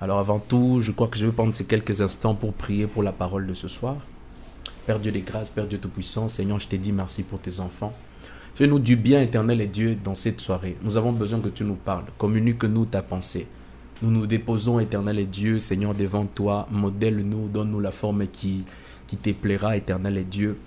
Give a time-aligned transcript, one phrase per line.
[0.00, 3.02] Alors avant tout, je crois que je vais prendre ces quelques instants pour prier pour
[3.02, 3.96] la parole de ce soir.
[4.86, 7.92] Père Dieu des grâces, Père Dieu Tout-Puissant, Seigneur, je te dis merci pour tes enfants.
[8.54, 10.76] Fais-nous du bien éternel et Dieu dans cette soirée.
[10.82, 12.04] Nous avons besoin que tu nous parles.
[12.16, 13.48] Communique-nous ta pensée.
[14.00, 16.68] Nous nous déposons, éternel et Dieu, Seigneur, devant toi.
[16.70, 18.64] Modèle-nous, donne-nous la forme qui,
[19.08, 20.58] qui te plaira, éternel et Dieu,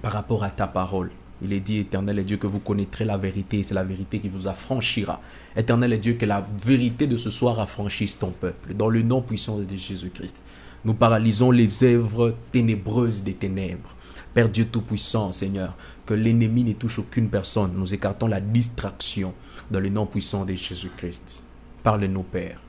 [0.00, 1.10] par rapport à ta parole.
[1.42, 4.28] Il est dit, éternel et Dieu, que vous connaîtrez la vérité c'est la vérité qui
[4.28, 5.20] vous affranchira.
[5.56, 8.74] Éternel et Dieu, que la vérité de ce soir affranchisse ton peuple.
[8.74, 10.36] Dans le nom puissant de Jésus-Christ.
[10.84, 13.94] Nous paralysons les œuvres ténébreuses des ténèbres.
[14.34, 15.74] Père Dieu Tout-Puissant, Seigneur,
[16.04, 17.72] que l'ennemi ne touche aucune personne.
[17.76, 19.32] Nous écartons la distraction
[19.70, 21.44] dans le nom puissant de Jésus-Christ.
[21.82, 22.60] Parle-nous, Père.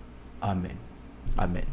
[0.42, 0.76] Amen.
[1.38, 1.66] Amen.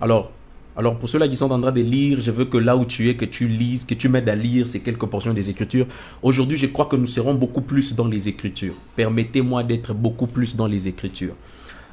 [0.00, 0.32] Alors,
[0.76, 3.08] alors pour ceux-là qui sont en train de lire, je veux que là où tu
[3.08, 5.86] es, que tu lises, que tu m'aides à lire ces quelques portions des Écritures.
[6.22, 8.74] Aujourd'hui, je crois que nous serons beaucoup plus dans les Écritures.
[8.96, 11.34] Permettez-moi d'être beaucoup plus dans les Écritures.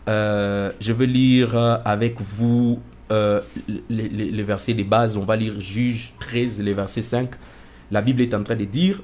[0.09, 1.55] Euh, je veux lire
[1.85, 2.79] avec vous
[3.11, 5.15] euh, les, les, les, versets des bases.
[5.15, 7.29] On va lire Juge 13, les versets 5.
[7.91, 9.03] La Bible est en train de dire,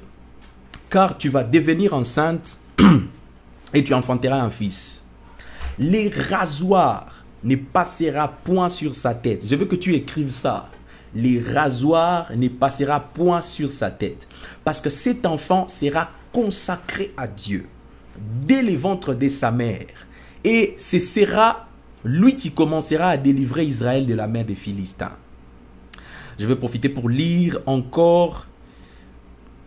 [0.90, 2.58] car tu vas devenir enceinte
[3.74, 5.06] et tu enfanteras un fils.
[5.78, 9.46] Les rasoirs ne passera point sur sa tête.
[9.48, 10.70] Je veux que tu écrives ça.
[11.16, 14.28] Les rasoirs ne passera point sur sa tête.
[14.64, 17.68] Parce que cet enfant sera consacré à Dieu
[18.46, 19.86] dès les ventres de sa mère.
[20.44, 21.68] Et ce sera
[22.04, 25.16] lui qui commencera à délivrer Israël de la main des Philistins.
[26.40, 28.46] Je vais profiter pour lire encore.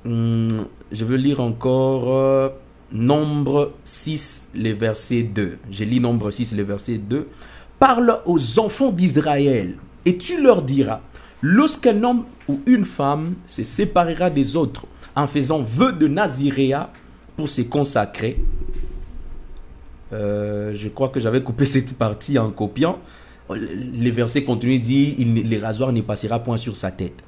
[0.04, 0.48] Hum,
[0.92, 2.12] je veux lire encore.
[2.12, 2.48] Euh,
[2.92, 5.58] Nombre 6, les versets 2.
[5.70, 7.28] Je lis Nombre 6, les versets 2.
[7.80, 11.00] Parle aux enfants d'Israël et tu leur diras,
[11.40, 14.84] lorsqu'un homme ou une femme se séparera des autres
[15.16, 16.92] en faisant vœu de Naziréa
[17.38, 18.38] pour se consacrer,
[20.12, 22.98] euh, je crois que j'avais coupé cette partie en copiant.
[23.48, 27.24] Les versets continuent dit il, les rasoirs ne passera point sur sa tête.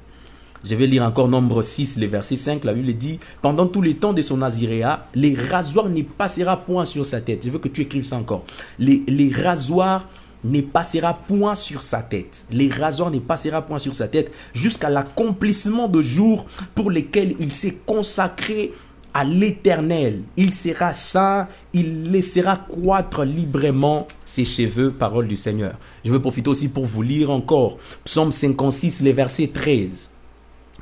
[0.63, 2.63] Je vais lire encore nombre 6, le verset 5.
[2.63, 6.85] La Bible dit Pendant tous les temps de son Naziréa, les rasoirs ne passera point
[6.85, 7.43] sur sa tête.
[7.43, 8.45] Je veux que tu écrives ça encore.
[8.77, 10.07] Les, les rasoirs
[10.43, 12.45] ne passera point sur sa tête.
[12.51, 16.45] Les rasoirs ne passera point sur sa tête jusqu'à l'accomplissement de jours
[16.75, 18.73] pour lesquels il s'est consacré
[19.13, 20.23] à l'éternel.
[20.37, 25.77] Il sera saint, il laissera croître librement ses cheveux, parole du Seigneur.
[26.03, 30.09] Je veux profiter aussi pour vous lire encore Psaume 56, les versets 13.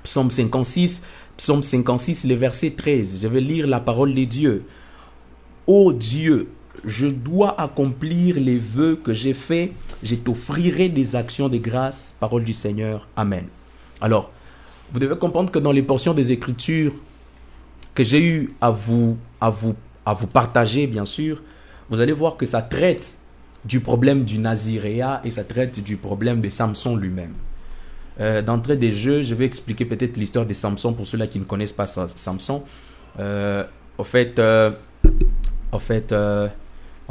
[0.03, 1.03] Psaume 56,
[1.37, 3.19] Psaume 56, le verset 13.
[3.21, 4.63] Je vais lire la parole de Dieu.
[5.67, 6.49] Ô Dieu,
[6.85, 9.71] je dois accomplir les vœux que j'ai faits.
[10.03, 12.15] Je t'offrirai des actions de grâce.
[12.19, 13.07] Parole du Seigneur.
[13.15, 13.45] Amen.
[13.99, 14.31] Alors,
[14.91, 16.93] vous devez comprendre que dans les portions des Écritures
[17.93, 21.41] que j'ai eu à vous, à vous, à vous partager, bien sûr,
[21.89, 23.17] vous allez voir que ça traite
[23.65, 27.33] du problème du Naziréa et ça traite du problème de Samson lui-même.
[28.19, 31.45] Euh, D'entrée des jeux, je vais expliquer peut-être l'histoire de Samson pour ceux-là qui ne
[31.45, 32.63] connaissent pas Samson.
[33.19, 33.63] Euh,
[33.97, 34.71] au fait, euh,
[35.71, 36.13] au fait,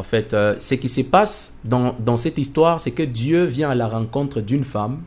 [0.00, 3.68] en fait, euh, ce qui se passe dans, dans cette histoire, c'est que Dieu vient
[3.68, 5.02] à la rencontre d'une femme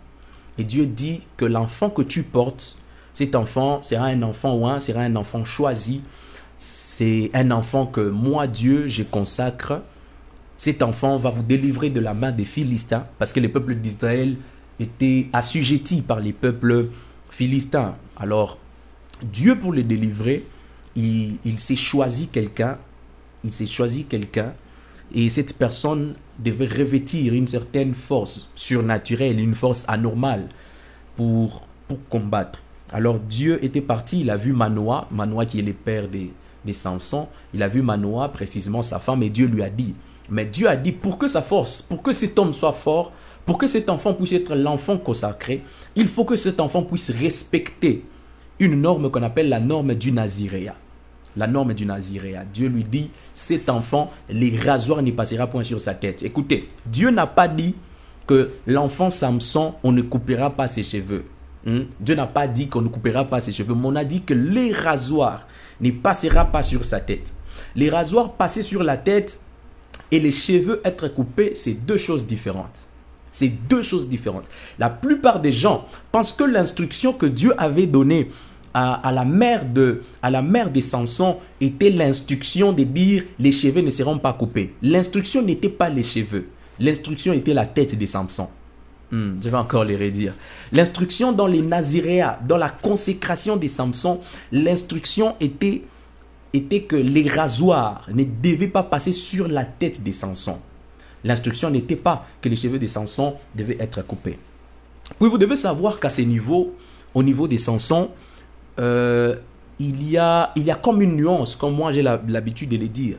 [0.60, 2.78] et Dieu dit que l'enfant que tu portes,
[3.12, 6.04] cet enfant sera un enfant ou un, sera un enfant choisi.
[6.60, 9.82] C'est un enfant que moi, Dieu, je consacre.
[10.58, 14.36] Cet enfant va vous délivrer de la main des Philistins parce que les peuples d'Israël
[14.80, 16.90] étaient assujettis par les peuples
[17.32, 17.96] philistins.
[18.16, 18.60] Alors,
[19.24, 20.46] Dieu, pour les délivrer,
[20.96, 22.78] il, il s'est choisi quelqu'un.
[23.44, 24.54] Il s'est choisi quelqu'un
[25.14, 30.48] et cette personne devait revêtir une certaine force surnaturelle, une force anormale
[31.16, 32.64] pour, pour combattre.
[32.92, 36.32] Alors Dieu était parti, il a vu Manoah, Manoah qui est le père des,
[36.66, 39.94] des Samson, il a vu Manoah, précisément sa femme, et Dieu lui a dit,
[40.30, 43.12] mais Dieu a dit, pour que sa force, pour que cet homme soit fort,
[43.46, 45.64] pour que cet enfant puisse être l'enfant consacré,
[45.96, 48.06] il faut que cet enfant puisse respecter
[48.60, 50.76] une norme qu'on appelle la norme du Naziréa
[51.36, 52.44] la norme du Naziréa.
[52.46, 56.24] Dieu lui dit, cet enfant, les rasoirs n'y passera point sur sa tête.
[56.24, 57.76] Écoutez, Dieu n'a pas dit
[58.28, 61.26] que l'enfant Samson, on ne coupera pas ses cheveux.
[61.66, 61.84] Hmm?
[62.00, 64.34] Dieu n'a pas dit qu'on ne coupera pas ses cheveux, mais on a dit que
[64.34, 65.48] les rasoirs
[65.82, 67.34] ne passera pas sur sa tête.
[67.76, 69.40] Les rasoirs passer sur la tête
[70.12, 72.88] et les cheveux être coupés, c'est deux choses différentes.
[73.32, 74.46] C'est deux choses différentes.
[74.78, 78.30] La plupart des gens pensent que l'instruction que Dieu avait donnée
[78.74, 83.82] à, la mère de à la mère de Samson était l'instruction de dire les cheveux
[83.82, 84.74] ne seront pas coupés.
[84.82, 86.48] L'instruction n'était pas les cheveux.
[86.80, 88.48] L'instruction était la tête de Samson.
[89.12, 90.34] Hmm, je vais encore les redire.
[90.72, 94.22] L'instruction dans les Naziréas, dans la consécration de Samson,
[94.52, 95.84] l'instruction était
[96.54, 100.60] était que les rasoirs ne devaient pas passer sur la tête de Samson.
[101.24, 104.38] L'instruction n'était pas que les cheveux de Samson devaient être coupés.
[105.20, 106.76] Puis vous devez savoir qu'à ce niveau,
[107.14, 108.10] au niveau des Samson,
[108.80, 109.36] euh,
[109.80, 112.88] il, y a, il y a comme une nuance, comme moi j'ai l'habitude de le
[112.88, 113.18] dire.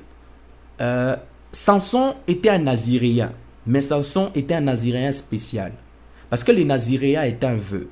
[0.80, 1.16] Euh,
[1.52, 3.32] Samson était un naziréen,
[3.66, 5.72] mais Samson était un naziréen spécial.
[6.30, 7.88] Parce que les naziréens étaient un vœu.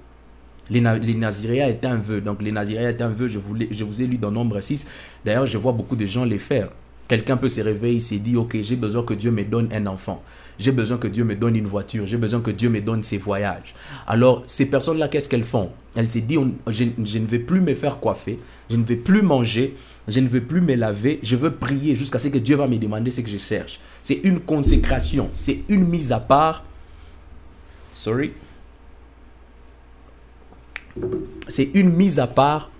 [0.69, 2.20] Les, les naziréens étaient un vœu.
[2.20, 4.87] Donc les naziréens étaient un vœu, je vous, je vous ai lu dans Nombre 6.
[5.25, 6.70] D'ailleurs, je vois beaucoup de gens les faire.
[7.12, 9.87] Quelqu'un peut se réveiller, il s'est dit, ok, j'ai besoin que Dieu me donne un
[9.87, 10.23] enfant.
[10.59, 12.06] J'ai besoin que Dieu me donne une voiture.
[12.06, 13.75] J'ai besoin que Dieu me donne ses voyages.
[14.06, 15.73] Alors, ces personnes-là, qu'est-ce qu'elles font?
[15.94, 16.38] Elles se disent,
[16.69, 18.38] je, ne vais plus me faire coiffer.
[18.70, 19.76] Je ne vais plus manger.
[20.09, 21.20] Je ne vais plus me laver.
[21.23, 23.79] Je veux prier jusqu'à ce que Dieu va me demander ce que je cherche.
[24.03, 25.29] C'est une consécration.
[25.35, 26.64] C'est une mise à part.
[27.93, 28.32] Sorry.
[31.49, 32.70] C'est une mise à part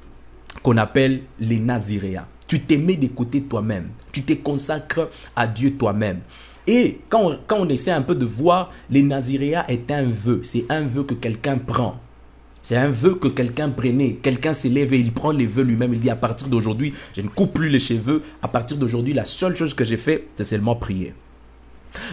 [0.63, 2.29] qu'on appelle les Naziréens.
[2.53, 3.07] Tu te mets de
[3.39, 3.89] toi-même.
[4.13, 6.21] Tu te consacres à Dieu toi-même.
[6.67, 10.43] Et quand on, quand on essaie un peu de voir, les Naziréas est un vœu.
[10.45, 11.97] C'est un vœu que quelqu'un prend.
[12.63, 14.19] C'est un vœu que quelqu'un prenait.
[14.23, 15.95] Quelqu'un s'élève et il prend les vœux lui-même.
[15.95, 18.23] Il dit à partir d'aujourd'hui, je ne coupe plus les cheveux.
[18.43, 21.15] À partir d'aujourd'hui, la seule chose que j'ai fait, c'est seulement prier.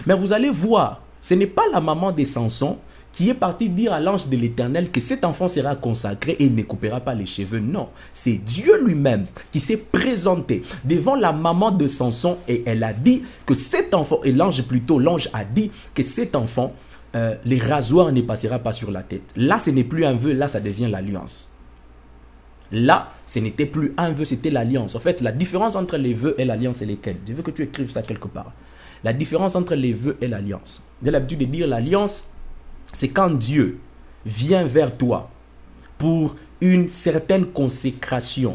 [0.06, 2.78] Mais vous allez voir, ce n'est pas la maman des Samson
[3.12, 6.54] qui est parti dire à l'ange de l'Éternel que cet enfant sera consacré et il
[6.54, 7.58] ne coupera pas les cheveux.
[7.58, 12.92] Non, c'est Dieu lui-même qui s'est présenté devant la maman de Samson et elle a
[12.92, 16.72] dit que cet enfant, et l'ange plutôt, l'ange a dit que cet enfant,
[17.16, 19.32] euh, les rasoirs ne passera pas sur la tête.
[19.36, 21.50] Là, ce n'est plus un vœu, là, ça devient l'alliance.
[22.72, 24.94] Là, ce n'était plus un vœu, c'était l'alliance.
[24.94, 27.62] En fait, la différence entre les vœux et l'alliance est lesquels Je veux que tu
[27.62, 28.52] écrives ça quelque part.
[29.02, 30.84] La différence entre les vœux et l'alliance.
[31.02, 32.28] J'ai l'habitude de dire l'alliance,
[32.92, 33.78] c'est quand Dieu
[34.26, 35.30] vient vers toi
[35.98, 38.54] pour une certaine consécration,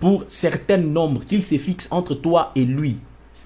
[0.00, 2.98] pour certains nombres qu'il se fixe entre toi et lui.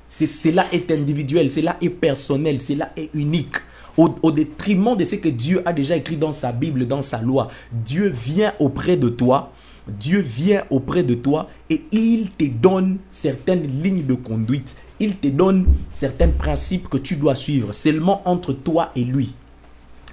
[0.09, 3.57] Cela est individuel, cela est personnel, cela est unique.
[3.97, 7.21] Au, au, détriment de ce que Dieu a déjà écrit dans sa Bible, dans sa
[7.21, 7.49] loi.
[7.73, 9.53] Dieu vient auprès de toi,
[9.89, 14.77] Dieu vient auprès de toi et il te donne certaines lignes de conduite.
[15.01, 19.35] Il te donne certains principes que tu dois suivre seulement entre toi et lui.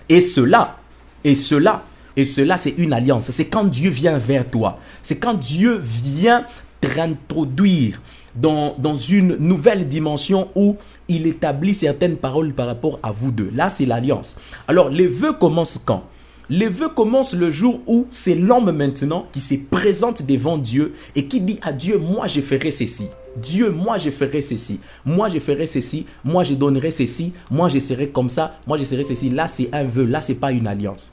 [0.09, 0.77] Et cela,
[1.23, 1.83] et cela,
[2.15, 3.29] et cela, c'est une alliance.
[3.31, 4.79] C'est quand Dieu vient vers toi.
[5.03, 6.45] C'est quand Dieu vient
[6.81, 8.01] t'introduire
[8.35, 10.77] dans, dans une nouvelle dimension où
[11.07, 13.51] il établit certaines paroles par rapport à vous deux.
[13.53, 14.35] Là, c'est l'alliance.
[14.67, 16.03] Alors, les vœux commencent quand?
[16.49, 21.25] Les vœux commencent le jour où c'est l'homme maintenant qui se présente devant Dieu et
[21.25, 23.07] qui dit à Dieu, moi je ferai ceci.
[23.41, 24.79] Dieu, moi je ferai ceci.
[25.05, 26.05] Moi je ferai ceci.
[26.23, 27.33] Moi je donnerai ceci.
[27.49, 28.59] Moi je serai comme ça.
[28.65, 29.29] Moi je serai ceci.
[29.29, 30.05] Là c'est un vœu.
[30.05, 31.11] Là c'est pas une alliance.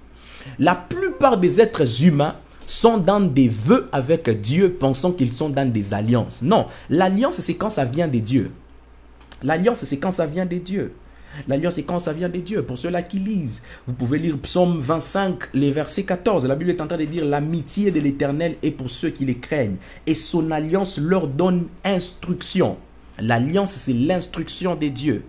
[0.59, 2.35] La plupart des êtres humains
[2.67, 6.41] sont dans des vœux avec Dieu pensant qu'ils sont dans des alliances.
[6.43, 8.51] Non, l'alliance c'est quand ça vient de Dieu.
[9.43, 10.95] L'alliance c'est quand ça vient de Dieu.
[11.49, 12.63] L'alliance, c'est quand ça vient de Dieu.
[12.63, 16.47] Pour ceux-là qui lisent, vous pouvez lire Psaume 25, les versets 14.
[16.47, 19.37] La Bible est en train de dire l'amitié de l'Éternel est pour ceux qui les
[19.37, 19.77] craignent.
[20.07, 22.77] Et son alliance leur donne instruction.
[23.19, 25.25] L'alliance, c'est l'instruction de Dieu.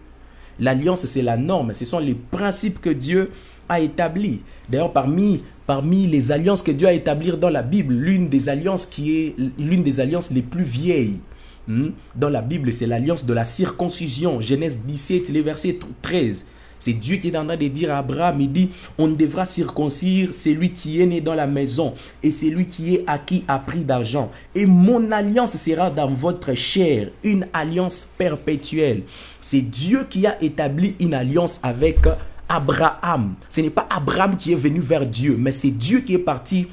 [0.60, 1.74] L'alliance, c'est la norme.
[1.74, 3.32] Ce sont les principes que Dieu
[3.68, 4.42] a établis.
[4.70, 8.86] D'ailleurs, parmi, parmi les alliances que Dieu a établies dans la Bible, l'une des alliances
[8.86, 11.20] qui est l'une des alliances les plus vieilles?
[11.68, 14.40] Dans la Bible, c'est l'alliance de la circoncision.
[14.42, 16.46] Genèse 17, les versets 13.
[16.78, 20.34] C'est Dieu qui est en train de dire à Abraham, il dit, on devra circoncire
[20.34, 24.30] celui qui est né dans la maison et celui qui est acquis à prix d'argent.
[24.54, 29.04] Et mon alliance sera dans votre chair, une alliance perpétuelle.
[29.42, 32.00] C'est Dieu qui a établi une alliance avec
[32.48, 33.34] Abraham.
[33.50, 36.68] Ce n'est pas Abraham qui est venu vers Dieu, mais c'est Dieu qui est parti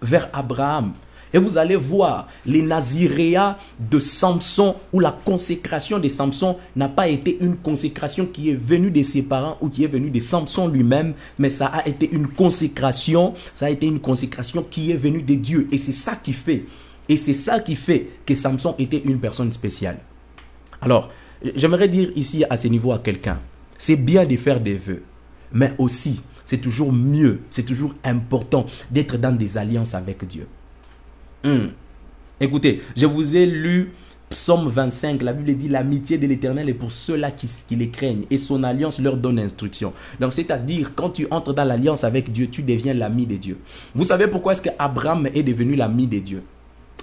[0.00, 0.92] vers Abraham.
[1.34, 7.08] Et vous allez voir les Naziréas de Samson, où la consécration de Samson n'a pas
[7.08, 10.68] été une consécration qui est venue de ses parents ou qui est venue de Samson
[10.68, 15.22] lui-même, mais ça a été une consécration, ça a été une consécration qui est venue
[15.22, 15.68] de Dieu.
[15.72, 16.66] Et c'est ça qui fait,
[17.08, 19.98] et c'est ça qui fait que Samson était une personne spéciale.
[20.80, 21.10] Alors,
[21.54, 23.40] j'aimerais dire ici à ce niveau à quelqu'un,
[23.78, 25.02] c'est bien de faire des vœux,
[25.52, 30.46] mais aussi, c'est toujours mieux, c'est toujours important d'être dans des alliances avec Dieu.
[31.44, 31.68] Hmm.
[32.40, 33.92] Écoutez, je vous ai lu
[34.32, 38.38] Psaume 25, la Bible dit l'amitié de l'Éternel est pour ceux-là qui, les craignent et
[38.38, 39.92] son alliance leur donne instruction.
[40.20, 43.58] Donc c'est-à-dire quand tu entres dans l'alliance avec Dieu, tu deviens l'ami de Dieu.
[43.94, 46.42] Vous savez pourquoi est-ce que Abraham est devenu l'ami de Dieu?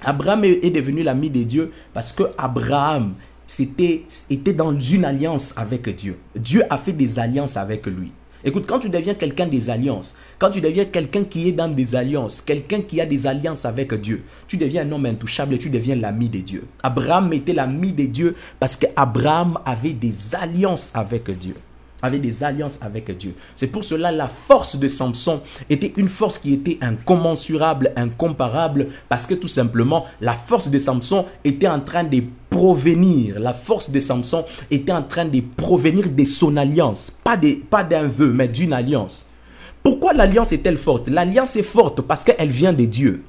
[0.03, 3.13] Abraham est devenu l'ami de Dieu parce que Abraham
[3.59, 6.17] était dans une alliance avec Dieu.
[6.35, 8.11] Dieu a fait des alliances avec lui.
[8.43, 11.93] Écoute, quand tu deviens quelqu'un des alliances, quand tu deviens quelqu'un qui est dans des
[11.95, 15.69] alliances, quelqu'un qui a des alliances avec Dieu, tu deviens un homme intouchable et tu
[15.69, 16.63] deviens l'ami de Dieu.
[16.81, 21.55] Abraham était l'ami de Dieu parce qu'Abraham avait des alliances avec Dieu
[22.01, 23.35] avait des alliances avec Dieu.
[23.55, 29.25] C'est pour cela la force de Samson était une force qui était incommensurable, incomparable, parce
[29.25, 33.99] que tout simplement la force de Samson était en train de provenir, la force de
[33.99, 38.73] Samson était en train de provenir de son alliance, pas d'un pas vœu, mais d'une
[38.73, 39.27] alliance.
[39.83, 41.09] Pourquoi l'alliance est-elle forte?
[41.09, 43.23] L'alliance est forte parce qu'elle vient de Dieu.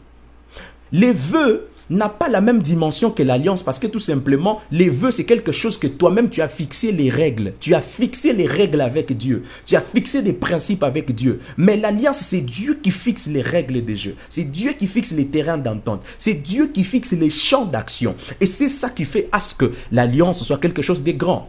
[0.92, 5.11] Les vœux n'a pas la même dimension que l'alliance parce que tout simplement, les vœux,
[5.11, 7.52] c'est quelque chose que toi-même, tu as fixé les règles.
[7.61, 9.44] Tu as fixé les règles avec Dieu.
[9.66, 11.40] Tu as fixé des principes avec Dieu.
[11.56, 14.16] Mais l'alliance, c'est Dieu qui fixe les règles des jeux.
[14.28, 16.02] C'est Dieu qui fixe les terrains d'entente.
[16.16, 18.14] C'est Dieu qui fixe les champs d'action.
[18.40, 21.49] Et c'est ça qui fait à ce que l'alliance soit quelque chose de grand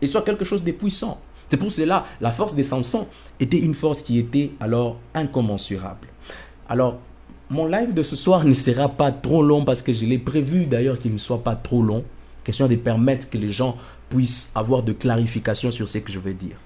[0.00, 1.20] et soit quelque chose de puissant.
[1.48, 3.06] C'est pour cela, la force des Samson
[3.38, 6.08] était une force qui était alors incommensurable.
[6.68, 6.98] Alors,
[7.52, 10.64] mon live de ce soir ne sera pas trop long parce que je l'ai prévu
[10.64, 12.02] d'ailleurs qu'il ne soit pas trop long.
[12.44, 13.76] Question de permettre que les gens
[14.08, 16.56] puissent avoir de clarification sur ce que je veux dire.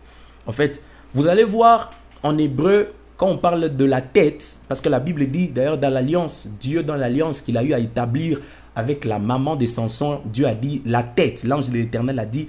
[0.47, 0.81] En fait,
[1.13, 5.27] vous allez voir en hébreu, quand on parle de la tête, parce que la Bible
[5.27, 8.41] dit d'ailleurs dans l'alliance, Dieu dans l'alliance qu'il a eu à établir
[8.77, 12.47] avec la maman de Samson, Dieu a dit la tête, l'ange de l'éternel a dit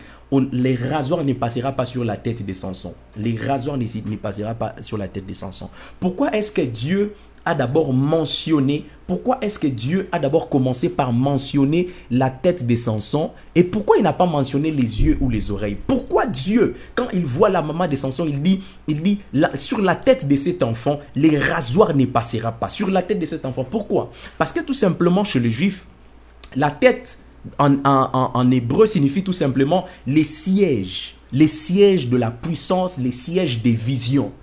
[0.51, 2.93] les rasoirs ne passera pas sur la tête de Samson.
[3.17, 5.69] Les rasoirs ne, ne passera pas sur la tête de Samson.
[5.99, 7.15] Pourquoi est-ce que Dieu
[7.55, 13.31] d'abord mentionné, pourquoi est-ce que Dieu a d'abord commencé par mentionner la tête de Samson?
[13.55, 15.77] Et pourquoi il n'a pas mentionné les yeux ou les oreilles?
[15.87, 19.19] Pourquoi Dieu, quand il voit la maman de Samson, il dit, il dit
[19.53, 22.69] sur la tête de cet enfant, les rasoirs ne passera pas.
[22.69, 23.63] Sur la tête de cet enfant.
[23.63, 24.11] Pourquoi?
[24.37, 25.85] Parce que tout simplement chez les juifs,
[26.55, 27.19] la tête
[27.59, 33.71] en hébreu signifie tout simplement les sièges, les sièges de la puissance, les sièges des
[33.71, 34.33] visions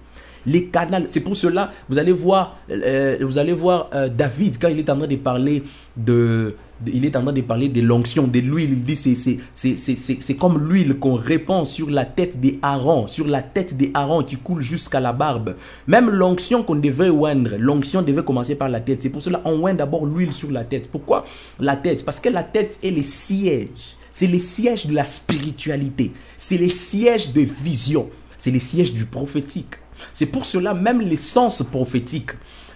[0.46, 1.06] les canaux.
[1.08, 4.90] C'est pour cela, vous allez voir, euh, vous allez voir euh, David quand il est
[4.90, 5.62] en train de parler
[5.96, 8.70] de, il est en train de parler de l'onction, de l'huile.
[8.72, 13.76] Il dit c'est comme l'huile qu'on répand sur la tête des harengs, sur la tête
[13.76, 15.54] des harengs qui coule jusqu'à la barbe.
[15.86, 19.02] Même l'onction qu'on devait oindre, l'onction devait commencer par la tête.
[19.02, 20.90] C'est pour cela qu'on oint d'abord l'huile sur la tête.
[20.90, 21.24] Pourquoi
[21.60, 22.04] la tête?
[22.04, 23.96] Parce que la tête est le siège.
[24.12, 26.12] C'est le siège de la spiritualité.
[26.36, 28.08] C'est le siège de vision.
[28.36, 29.74] C'est le siège du prophétique.
[30.12, 32.30] C'est pour cela même les sens prophétiques,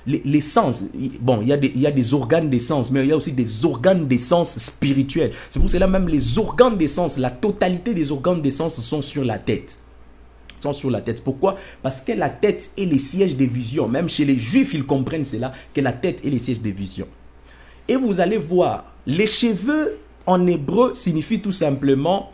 [0.06, 0.84] les, sens,
[1.20, 3.16] bon, il y, a des, il y a des organes d'essence, mais il y a
[3.16, 5.32] aussi des organes d'essence spirituels.
[5.50, 9.38] C'est pour cela même les organes d'essence, la totalité des organes d'essence sont sur la
[9.38, 9.78] tête
[10.60, 11.22] sont sur la tête.
[11.22, 11.56] Pourquoi?
[11.82, 13.88] Parce que la tête est le siège des visions.
[13.88, 17.06] Même chez les juifs, ils comprennent cela, que la tête est le siège des visions.
[17.86, 22.32] Et vous allez voir, les cheveux en hébreu signifient tout simplement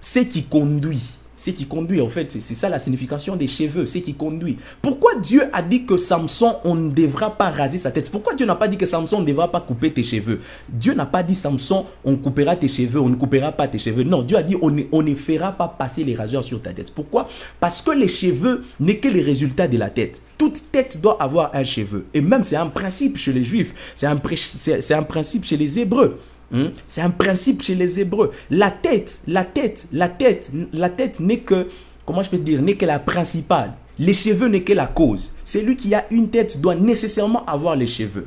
[0.00, 1.02] ce qui conduit.
[1.36, 4.56] C'est qui conduit, en fait, c'est ça la signification des cheveux, c'est qui conduit.
[4.80, 8.08] Pourquoi Dieu a dit que Samson, on ne devra pas raser sa tête?
[8.10, 10.40] Pourquoi Dieu n'a pas dit que Samson ne devra pas couper tes cheveux?
[10.68, 14.04] Dieu n'a pas dit Samson, on coupera tes cheveux, on ne coupera pas tes cheveux.
[14.04, 16.92] Non, Dieu a dit, on ne, fera pas passer les raseurs sur ta tête.
[16.94, 17.26] Pourquoi?
[17.58, 20.22] Parce que les cheveux n'est que le résultat de la tête.
[20.38, 22.06] Toute tête doit avoir un cheveu.
[22.14, 26.18] Et même c'est un principe chez les juifs, c'est un principe chez les hébreux.
[26.50, 26.68] Hmm?
[26.86, 28.32] C'est un principe chez les Hébreux.
[28.50, 31.68] La tête, la tête, la tête, la tête n'est que,
[32.04, 33.74] comment je peux dire, n'est que la principale.
[33.98, 35.32] Les cheveux n'est que la cause.
[35.44, 38.26] Celui qui a une tête doit nécessairement avoir les cheveux.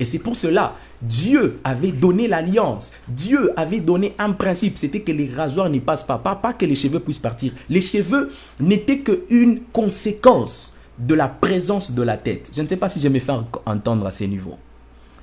[0.00, 2.92] Et c'est pour cela, Dieu avait donné l'alliance.
[3.06, 6.66] Dieu avait donné un principe, c'était que les rasoirs ne passent pas, pas, pas que
[6.66, 7.52] les cheveux puissent partir.
[7.68, 12.50] Les cheveux n'étaient qu'une conséquence de la présence de la tête.
[12.54, 13.32] Je ne sais pas si je me fais
[13.66, 14.56] entendre à ce niveau.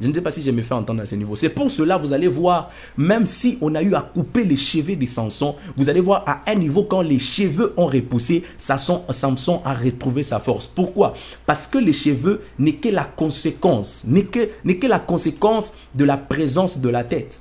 [0.02, 1.36] Je ne sais pas si je me fais entendre à ce niveau.
[1.36, 4.96] C'est pour cela, vous allez voir, même si on a eu à couper les cheveux
[4.96, 9.74] de Samson, vous allez voir à un niveau, quand les cheveux ont repoussé, Samson a
[9.74, 10.66] retrouvé sa force.
[10.66, 11.14] Pourquoi?
[11.46, 16.18] Parce que les cheveux n'est que la conséquence, n'est que, que la conséquence de la
[16.18, 17.40] présence de la tête.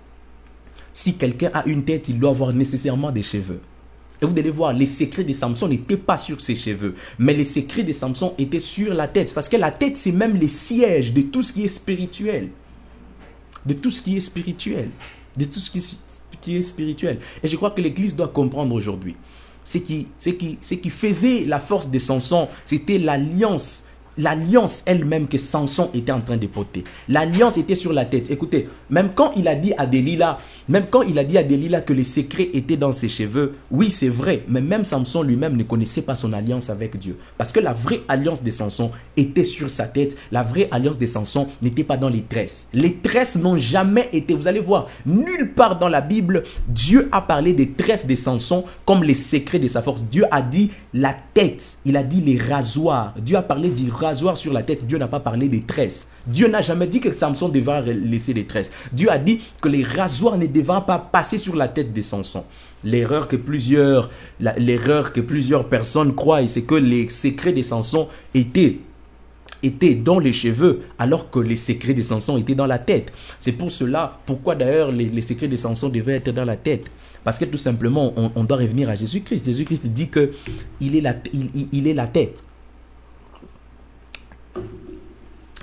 [0.93, 3.61] Si quelqu'un a une tête, il doit avoir nécessairement des cheveux.
[4.23, 7.45] Et vous allez voir, les secrets de Samson n'étaient pas sur ses cheveux, mais les
[7.45, 9.33] secrets de Samson étaient sur la tête.
[9.33, 12.51] Parce que la tête, c'est même les sièges de tout ce qui est spirituel.
[13.65, 14.91] De tout ce qui est spirituel.
[15.37, 17.19] De tout ce qui, est spirituel.
[17.43, 19.17] Et je crois que l'Église doit comprendre aujourd'hui.
[19.65, 23.85] Ce qui faisait la force de Samson, c'était l'alliance
[24.21, 26.85] l'alliance elle-même que Samson était en train de porter.
[27.09, 28.31] L'alliance était sur la tête.
[28.31, 31.81] Écoutez, même quand il a dit à Delilah, même quand il a dit à Delilah
[31.81, 35.63] que les secrets étaient dans ses cheveux, oui, c'est vrai, mais même Samson lui-même ne
[35.63, 37.17] connaissait pas son alliance avec Dieu.
[37.39, 40.17] Parce que la vraie alliance de Samson était sur sa tête.
[40.31, 42.69] La vraie alliance de Samson n'était pas dans les tresses.
[42.73, 47.23] Les tresses n'ont jamais été, vous allez voir, nulle part dans la Bible, Dieu a
[47.23, 50.03] parlé des tresses de Samson comme les secrets de sa force.
[50.05, 53.15] Dieu a dit la tête, il a dit les rasoirs.
[53.19, 54.87] Dieu a parlé du rasoir sur la tête.
[54.87, 56.09] Dieu n'a pas parlé des tresses.
[56.27, 58.71] Dieu n'a jamais dit que Samson devait laisser les tresses.
[58.93, 62.45] Dieu a dit que les rasoirs ne devaient pas passer sur la tête de Samson.
[62.85, 68.79] L'erreur que plusieurs, l'erreur que plusieurs personnes croient, c'est que les secrets de Samson étaient
[69.63, 73.13] étaient dans les cheveux, alors que les secrets de Samson étaient dans la tête.
[73.39, 76.87] C'est pour cela, pourquoi d'ailleurs les, secrets de Samson devaient être dans la tête?
[77.25, 79.45] Parce que tout simplement, on, doit revenir à Jésus-Christ.
[79.45, 80.33] Jésus-Christ dit que
[80.81, 82.43] il est la, il est la tête.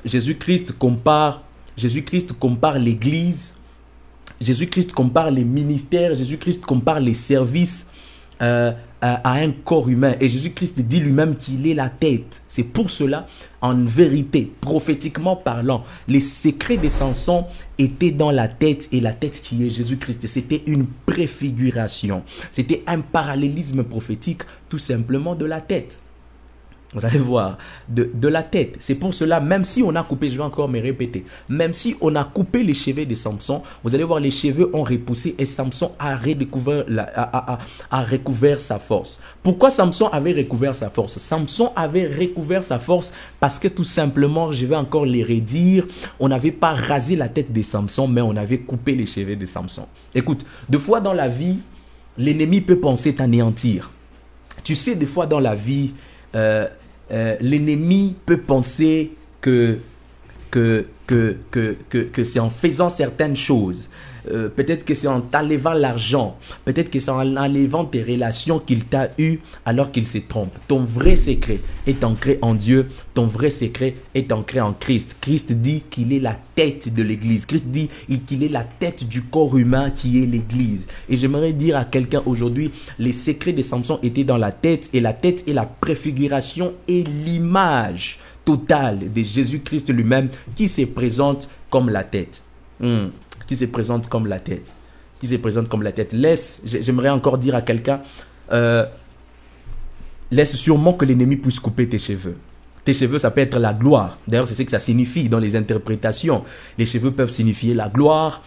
[0.07, 1.43] Jésus-Christ compare,
[2.77, 3.55] l'Église,
[4.39, 7.87] Jésus-Christ compare les ministères, Jésus-Christ compare les services
[8.41, 8.71] euh,
[9.01, 10.15] à, un corps humain.
[10.19, 12.41] Et Jésus-Christ dit lui-même qu'il est la tête.
[12.47, 13.27] C'est pour cela,
[13.61, 17.45] en vérité, prophétiquement parlant, les secrets des Samson
[17.77, 20.25] étaient dans la tête et la tête qui est Jésus-Christ.
[20.27, 22.23] C'était une préfiguration.
[22.51, 25.99] C'était un parallélisme prophétique tout simplement de la tête.
[26.93, 27.57] Vous allez voir,
[27.89, 28.77] de, de la tête.
[28.79, 31.97] C'est pour cela, même si on a coupé, je vais encore me répéter, même si
[31.99, 35.45] on a coupé les cheveux de Samson, vous allez voir, les cheveux ont repoussé et
[35.45, 37.59] Samson a redécouvert, la, a, a,
[37.91, 39.19] a, recouvert sa force.
[39.43, 41.17] Pourquoi Samson avait recouvert sa force?
[41.17, 45.85] Samson avait recouvert sa force parce que tout simplement, je vais encore les redire,
[46.21, 49.45] on n'avait pas rasé la tête de Samson, mais on avait coupé les cheveux de
[49.45, 49.87] Samson.
[50.15, 51.57] Écoute, deux fois dans la vie,
[52.17, 53.91] l'ennemi peut penser t'anéantir.
[54.63, 55.91] Tu sais, des fois dans la vie,
[56.35, 56.67] euh,
[57.11, 59.11] euh, l'ennemi peut penser
[59.41, 59.79] que,
[60.51, 63.89] que, que, c'est en faisant certaines choses,
[64.29, 68.83] euh, peut-être que c'est en t'enlevant l'argent, peut-être que c'est en enlevant tes relations qu'il
[68.83, 70.53] t'a eu alors qu'il se trompe.
[70.67, 75.17] Ton vrai secret est ancré en Dieu, ton vrai secret est ancré en Christ.
[75.21, 77.45] Christ dit qu'il est la tête de l'Église.
[77.45, 77.89] Christ dit
[78.25, 80.85] qu'il est la tête du corps humain qui est l'Église.
[81.07, 84.99] Et j'aimerais dire à quelqu'un aujourd'hui, les secrets de Samson étaient dans la tête et
[84.99, 91.89] la tête est la préfiguration et l'image totale de Jésus-Christ lui-même qui se présente comme
[91.89, 92.41] la tête.
[92.79, 93.09] Hmm
[93.47, 94.75] qui se présente comme la tête.
[95.19, 96.13] Qui se présente comme la tête.
[96.13, 98.01] Laisse, j'aimerais encore dire à quelqu'un,
[98.51, 98.85] euh,
[100.29, 102.35] laisse sûrement que l'ennemi puisse couper tes cheveux.
[102.83, 104.19] Tes cheveux, ça peut être la gloire.
[104.27, 106.43] D'ailleurs, c'est ce que ça signifie dans les interprétations.
[106.77, 108.43] Les cheveux peuvent signifier la gloire.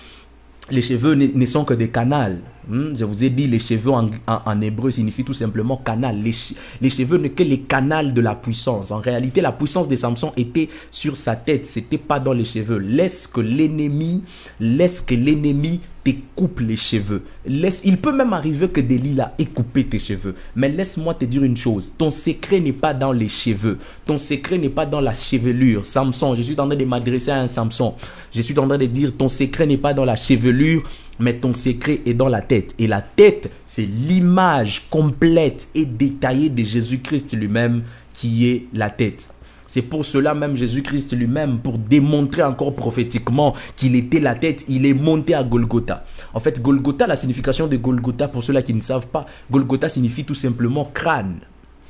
[0.70, 2.38] Les cheveux ne sont que des canals.
[2.70, 6.16] Hmm, je vous ai dit, les cheveux en, hébreu signifient tout simplement canal.
[6.22, 8.92] Les, cheveux ne que les canals de la puissance.
[8.92, 12.78] En réalité, la puissance de Samson était sur sa tête, c'était pas dans les cheveux.
[12.78, 14.22] Laisse que l'ennemi,
[14.60, 17.24] laisse que l'ennemi te coupe les cheveux.
[17.44, 20.36] Laisse, il peut même arriver que Delilah ait coupé tes cheveux.
[20.54, 21.90] Mais laisse-moi te dire une chose.
[21.98, 23.78] Ton secret n'est pas dans les cheveux.
[24.06, 25.84] Ton secret n'est pas dans la chevelure.
[25.84, 27.96] Samson, je suis en train de m'adresser à un Samson.
[28.32, 30.84] Je suis en train de dire ton secret n'est pas dans la chevelure
[31.20, 32.74] mais ton secret est dans la tête.
[32.78, 37.82] Et la tête, c'est l'image complète et détaillée de Jésus-Christ lui-même
[38.14, 39.28] qui est la tête.
[39.66, 44.84] C'est pour cela même Jésus-Christ lui-même, pour démontrer encore prophétiquement qu'il était la tête, il
[44.84, 46.04] est monté à Golgotha.
[46.34, 50.24] En fait, Golgotha, la signification de Golgotha, pour ceux-là qui ne savent pas, Golgotha signifie
[50.24, 51.36] tout simplement crâne,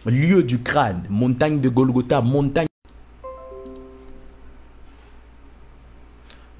[0.05, 2.67] lieu du crâne, montagne de Golgotha, montagne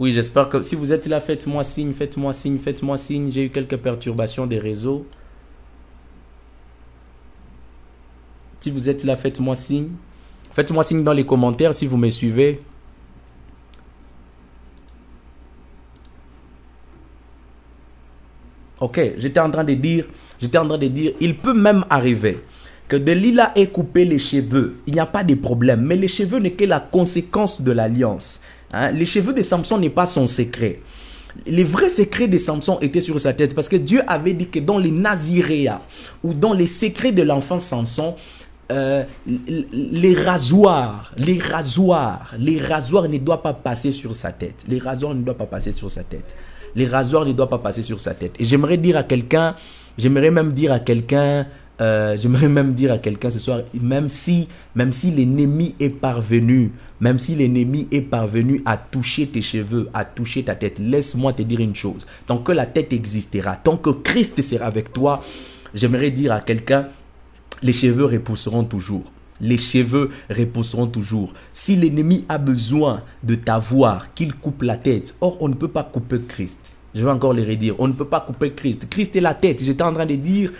[0.01, 3.31] Oui, j'espère que si vous êtes là, faites-moi signe, faites-moi signe, faites-moi signe.
[3.31, 5.07] J'ai eu quelques perturbations des réseaux.
[8.61, 9.91] Si vous êtes là, faites-moi signe.
[10.53, 12.63] Faites-moi signe dans les commentaires si vous me suivez.
[18.81, 20.07] Ok, j'étais en train de dire,
[20.41, 22.43] j'étais en train de dire, il peut même arriver
[22.89, 24.79] que Delila ait coupé les cheveux.
[24.87, 28.41] Il n'y a pas de problème, mais les cheveux n'est que la conséquence de l'alliance.
[28.73, 30.81] Hein, les cheveux de Samson n'est pas son secret.
[31.47, 34.59] Les vrais secrets de Samson étaient sur sa tête parce que Dieu avait dit que
[34.59, 35.81] dans les Naziréas
[36.23, 38.17] ou dans les secrets de l'enfant Samson,
[38.71, 44.65] euh, les rasoirs, les rasoirs, les rasoirs ne doivent pas passer sur sa tête.
[44.69, 46.37] Les rasoirs ne doivent pas passer sur sa tête.
[46.77, 48.35] Les rasoirs ne doivent pas passer sur sa tête.
[48.39, 49.57] Et j'aimerais dire à quelqu'un,
[49.99, 51.47] j'aimerais même dire à quelqu'un,
[51.81, 56.73] euh, j'aimerais même dire à quelqu'un ce soir, même si, même si l'ennemi est parvenu,
[57.01, 61.43] même si l'ennemi est parvenu à toucher tes cheveux, à toucher ta tête, laisse-moi te
[61.43, 62.07] dire une chose.
[62.27, 65.23] Tant que la tête existera, tant que Christ sera avec toi,
[65.75, 66.89] j'aimerais dire à quelqu'un,
[67.63, 69.11] les cheveux repousseront toujours.
[69.41, 71.33] les cheveux reposeront toujours.
[71.53, 75.17] Si l'ennemi a besoin de t'avoir, qu'il coupe la tête.
[75.21, 76.77] Or, on ne peut pas couper Christ.
[76.95, 77.75] Je vais encore le redire.
[77.79, 78.89] On ne peut pas couper Christ.
[78.91, 79.63] Christ est la tête.
[79.63, 80.53] J'étais en train de dire,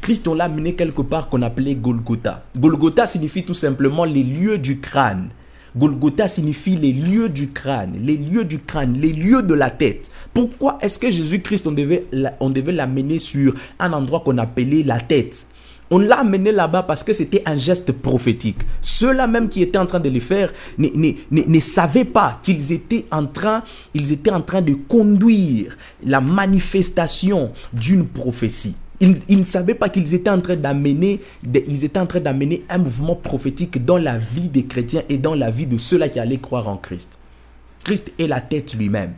[0.00, 2.44] Christ, on l'a amené quelque part qu'on appelait Golgotha.
[2.56, 5.28] Golgotha signifie tout simplement les lieux du crâne.
[5.76, 10.10] Golgotha signifie les lieux du crâne, les lieux du crâne, les lieux de la tête.
[10.32, 15.46] Pourquoi est-ce que Jésus-Christ, on devait, l'amener sur un endroit qu'on appelait la tête?
[15.90, 18.58] On l'a amené là-bas parce que c'était un geste prophétique.
[18.80, 20.88] Ceux-là même qui étaient en train de le faire ne,
[21.30, 23.62] ne, savaient pas qu'ils étaient en train,
[23.94, 28.74] ils étaient en train de conduire la manifestation d'une prophétie.
[29.00, 32.78] Ils, ne savaient pas qu'ils étaient en train d'amener, ils étaient en train d'amener un
[32.78, 36.38] mouvement prophétique dans la vie des chrétiens et dans la vie de ceux-là qui allaient
[36.38, 37.18] croire en Christ.
[37.84, 39.12] Christ est la tête lui-même.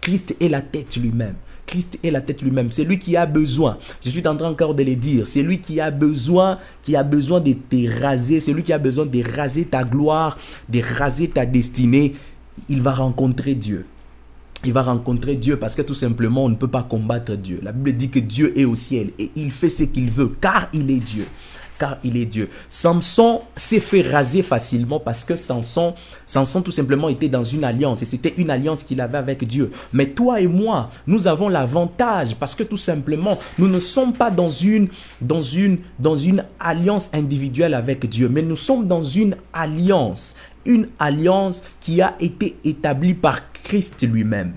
[0.00, 1.34] Christ est la tête lui-même.
[1.66, 2.70] Christ est la tête lui-même.
[2.70, 3.78] C'est lui qui a besoin.
[4.04, 5.26] Je suis en train encore de le dire.
[5.26, 8.40] C'est lui qui a besoin, qui a besoin de te raser.
[8.40, 12.14] C'est lui qui a besoin de raser ta gloire, de raser ta destinée.
[12.68, 13.86] Il va rencontrer Dieu.
[14.64, 17.60] Il va rencontrer Dieu parce que tout simplement on ne peut pas combattre Dieu.
[17.62, 20.68] La Bible dit que Dieu est au ciel et il fait ce qu'il veut car
[20.72, 21.26] il est Dieu
[21.78, 22.48] car il est Dieu.
[22.68, 28.02] Samson s'est fait raser facilement parce que Samson, Samson tout simplement était dans une alliance
[28.02, 29.70] et c'était une alliance qu'il avait avec Dieu.
[29.92, 34.30] Mais toi et moi, nous avons l'avantage parce que tout simplement, nous ne sommes pas
[34.30, 34.88] dans une,
[35.20, 40.36] dans une, dans une alliance individuelle avec Dieu, mais nous sommes dans une alliance,
[40.66, 44.52] une alliance qui a été établie par Christ lui-même.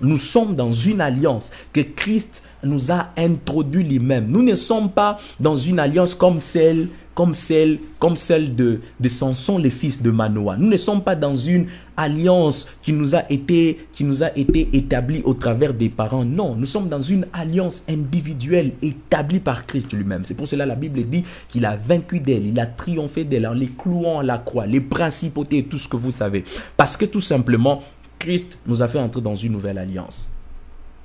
[0.00, 4.28] Nous sommes dans une alliance que Christ nous a introduit lui-même.
[4.28, 6.88] Nous ne sommes pas dans une alliance comme celle
[7.20, 10.56] comme celle, comme celle de, de Samson, le fils de Manoah.
[10.56, 14.70] Nous ne sommes pas dans une alliance qui nous a été, qui nous a été
[14.72, 16.24] établie au travers des parents.
[16.24, 20.24] Non, nous sommes dans une alliance individuelle établie par Christ lui-même.
[20.24, 23.46] C'est pour cela que la Bible dit qu'il a vaincu d'elle, il a triomphé d'elle
[23.46, 26.42] en les clouant à la croix, les principautés, tout ce que vous savez.
[26.78, 27.82] Parce que tout simplement,
[28.18, 30.30] Christ nous a fait entrer dans une nouvelle alliance.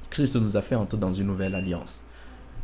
[0.10, 2.05] Christ nous a fait entrer dans une nouvelle alliance.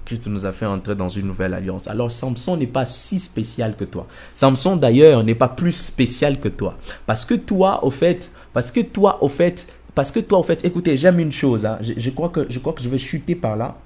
[0.06, 1.88] Christ nous a fait entrer dans une nouvelle alliance.
[1.88, 4.08] Alors Samson n'est pas si spécial que toi.
[4.34, 6.78] Samson d'ailleurs n'est pas plus spécial que toi.
[7.06, 10.64] Parce que toi, au fait, parce que toi, au fait, parce que toi, au fait,
[10.66, 11.66] écoutez, j'aime une chose.
[11.66, 11.80] Hein.
[11.82, 13.78] Je, crois que, je vais chuter par là.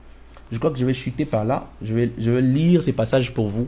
[0.51, 1.67] Je crois que je vais chuter par là.
[1.81, 3.67] Je vais, je vais lire ces passages pour vous.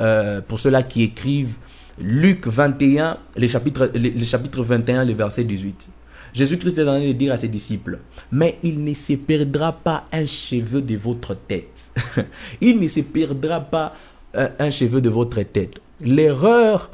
[0.00, 1.56] Euh, pour ceux-là qui écrivent
[1.98, 5.90] Luc 21, les chapitres, les, les chapitres 21, le verset 18.
[6.36, 7.98] Jésus-Christ est en train de dire à ses disciples,
[8.30, 11.90] mais il ne se perdra pas un cheveu de votre tête.
[12.60, 13.94] il ne se perdra pas
[14.34, 15.80] un, un cheveu de votre tête.
[15.98, 16.90] L'erreur,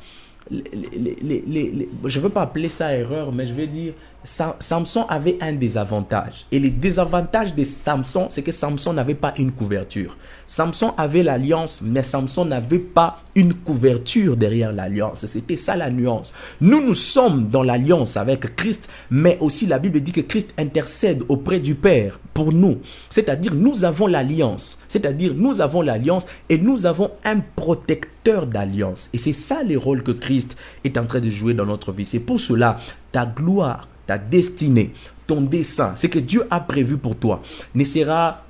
[0.49, 6.47] je ne veux pas appeler ça erreur, mais je vais dire Samson avait un désavantage.
[6.53, 10.17] Et le désavantage de Samson, c'est que Samson n'avait pas une couverture.
[10.47, 15.27] Samson avait l'alliance, mais Samson n'avait pas une couverture derrière l'alliance.
[15.27, 16.33] C'était ça la nuance.
[16.61, 21.23] Nous, nous sommes dans l'alliance avec Christ, mais aussi la Bible dit que Christ intercède
[21.29, 22.79] auprès du Père pour nous.
[23.11, 24.79] C'est-à-dire, nous avons l'alliance.
[24.89, 29.11] C'est-à-dire, nous avons l'alliance et nous avons un protecteur d'alliance.
[29.13, 32.05] Et c'est ça le rôle que Christ est en train de jouer dans notre vie.
[32.05, 32.77] C'est pour cela,
[33.11, 34.93] ta gloire ta destinée,
[35.27, 37.43] ton dessein, ce que Dieu a prévu pour toi,
[37.75, 38.43] ne sera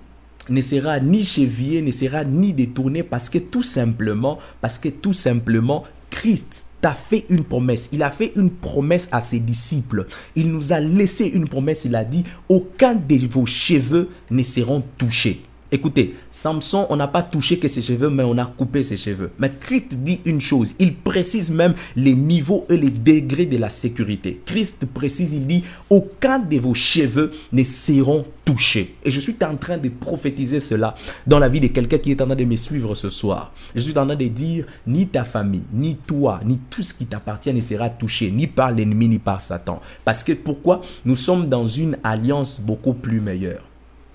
[0.49, 6.67] ni chevillé, ne sera ni détourné parce que tout simplement, parce que tout simplement, Christ
[6.81, 7.89] t'a fait une promesse.
[7.93, 10.07] Il a fait une promesse à ses disciples.
[10.35, 11.85] Il nous a laissé une promesse.
[11.85, 15.43] Il a dit, aucun de vos cheveux ne seront touchés.
[15.75, 19.31] Écoutez, Samson, on n'a pas touché que ses cheveux, mais on a coupé ses cheveux.
[19.39, 23.71] Mais Christ dit une chose, il précise même les niveaux et les degrés de la
[23.71, 24.43] sécurité.
[24.45, 28.97] Christ précise, il dit, aucun de vos cheveux ne seront touchés.
[29.03, 30.95] Et je suis en train de prophétiser cela
[31.27, 33.55] dans la vie de quelqu'un qui est en train de me suivre ce soir.
[33.75, 37.07] Je suis en train de dire, ni ta famille, ni toi, ni tout ce qui
[37.07, 39.81] t'appartient ne sera touché, ni par l'ennemi, ni par Satan.
[40.05, 40.83] Parce que pourquoi?
[41.07, 43.63] Nous sommes dans une alliance beaucoup plus meilleure.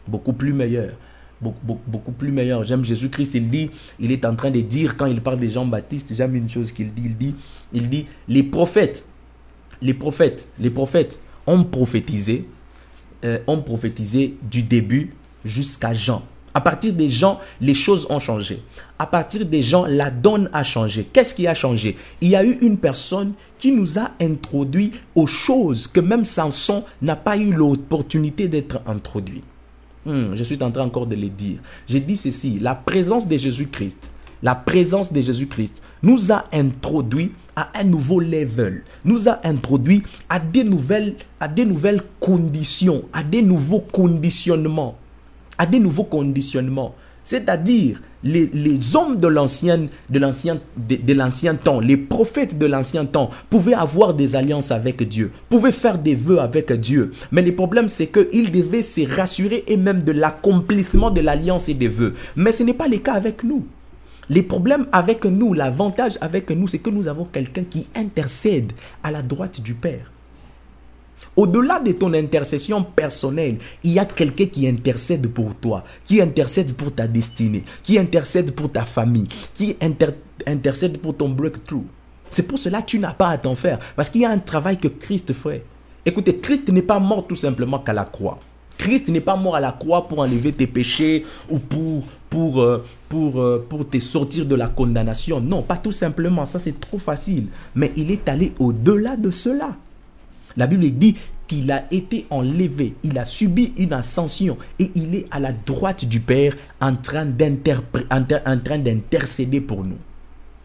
[0.08, 0.94] Beaucoup plus meilleure
[1.42, 2.64] beaucoup, plus meilleur.
[2.64, 6.14] J'aime Jésus-Christ, il dit, il est en train de dire, quand il parle de Jean-Baptiste,
[6.14, 7.36] j'aime une chose qu'il dit, il dit,
[7.74, 9.06] il dit, les prophètes,
[9.82, 12.48] les prophètes, les prophètes ont prophétisé,
[13.26, 15.14] euh, ont prophétisé du début
[15.46, 16.24] jusqu'à Jean.
[16.54, 18.64] À partir des gens, les choses ont changé.
[18.98, 21.08] À partir des gens, la donne a changé.
[21.14, 21.96] Qu'est-ce qui a changé?
[22.20, 26.84] Il y a eu une personne qui nous a introduit aux choses que même Samson
[27.04, 29.44] n'a pas eu l'opportunité d'être introduit.
[30.08, 31.58] Hmm, je suis en train encore de le dire.
[31.86, 34.10] J'ai dit ceci, la présence de Jésus-Christ,
[34.42, 40.40] la présence de Jésus-Christ nous a introduit à un nouveau level, nous a introduit à
[40.40, 44.98] des nouvelles, à des nouvelles conditions, à des nouveaux conditionnements,
[45.58, 46.96] à des nouveaux conditionnements.
[47.28, 54.14] C'est-à-dire, les, hommes de l'ancien, de l'ancien temps, les prophètes de l'ancien temps, pouvaient avoir
[54.14, 57.12] des alliances avec Dieu, pouvaient faire des vœux avec Dieu.
[57.34, 61.74] Mais le problème, c'est qu'ils devaient se rassurer et même de l'accomplissement de l'alliance et
[61.74, 62.14] des vœux.
[62.38, 63.66] Mais ce n'est pas le cas avec nous.
[64.30, 68.72] Les problèmes avec nous, l'avantage avec nous, c'est que nous avons quelqu'un qui intercède
[69.04, 70.14] à la droite du Père.
[71.38, 76.74] Au-delà de ton intercession personnelle, il y a quelqu'un qui intercède pour toi, qui intercède
[76.74, 79.78] pour ta destinée, qui intercède pour ta famille, qui
[80.48, 81.86] intercède pour ton breakthrough.
[82.32, 84.40] C'est pour cela que tu n'as pas à t'en faire, parce qu'il y a un
[84.40, 85.64] travail que Christ fait.
[86.08, 88.40] Écoutez, Christ n'est pas mort tout simplement qu'à la croix.
[88.80, 92.84] Christ n'est pas mort à la croix pour enlever tes péchés ou pour, pour, euh,
[93.10, 95.40] pour, euh, pour te sortir de la condamnation.
[95.40, 97.48] Non, pas tout simplement, ça c'est trop facile.
[97.76, 99.76] Mais il est allé au-delà de cela.
[100.56, 101.16] La Bible dit
[101.48, 106.06] qu'il a été enlevé, il a subi une ascension et il est à la droite
[106.06, 109.98] du Père en train d'intercéder pour nous.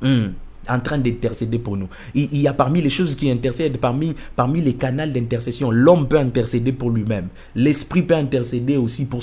[0.01, 0.33] Hmm
[0.69, 1.89] en train d'intercéder pour nous.
[2.15, 6.19] Il, y a parmi les choses qui intercèdent, parmi, parmi les canaux d'intercession, l'homme peut
[6.19, 7.29] intercéder pour lui-même.
[7.55, 9.21] L'esprit peut intercéder aussi pour,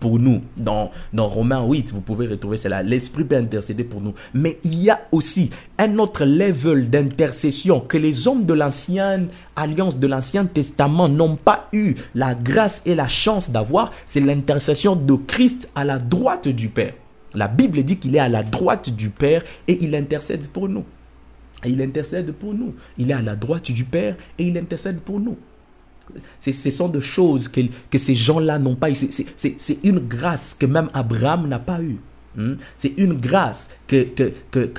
[0.00, 0.40] pour, nous.
[0.56, 2.82] Dans, dans Romains 8, vous pouvez retrouver cela.
[2.82, 4.14] L'esprit peut intercéder pour nous.
[4.34, 9.98] Mais il y a aussi un autre level d'intercession que les hommes de l'ancienne alliance,
[9.98, 13.92] de l'ancien testament n'ont pas eu la grâce et la chance d'avoir.
[14.06, 16.92] C'est l'intercession de Christ à la droite du Père.
[17.34, 20.84] La Bible dit qu'il est à la droite du Père et il intercède pour nous.
[21.64, 22.74] Il intercède pour nous.
[22.96, 25.36] Il est à la droite du Père et il intercède pour nous.
[26.40, 28.94] Ce sont des choses que, ces gens-là n'ont pas eu.
[28.94, 31.98] C'est une grâce que même Abraham n'a pas eue.
[32.36, 32.54] Hmm?
[32.76, 34.04] C'est une grâce que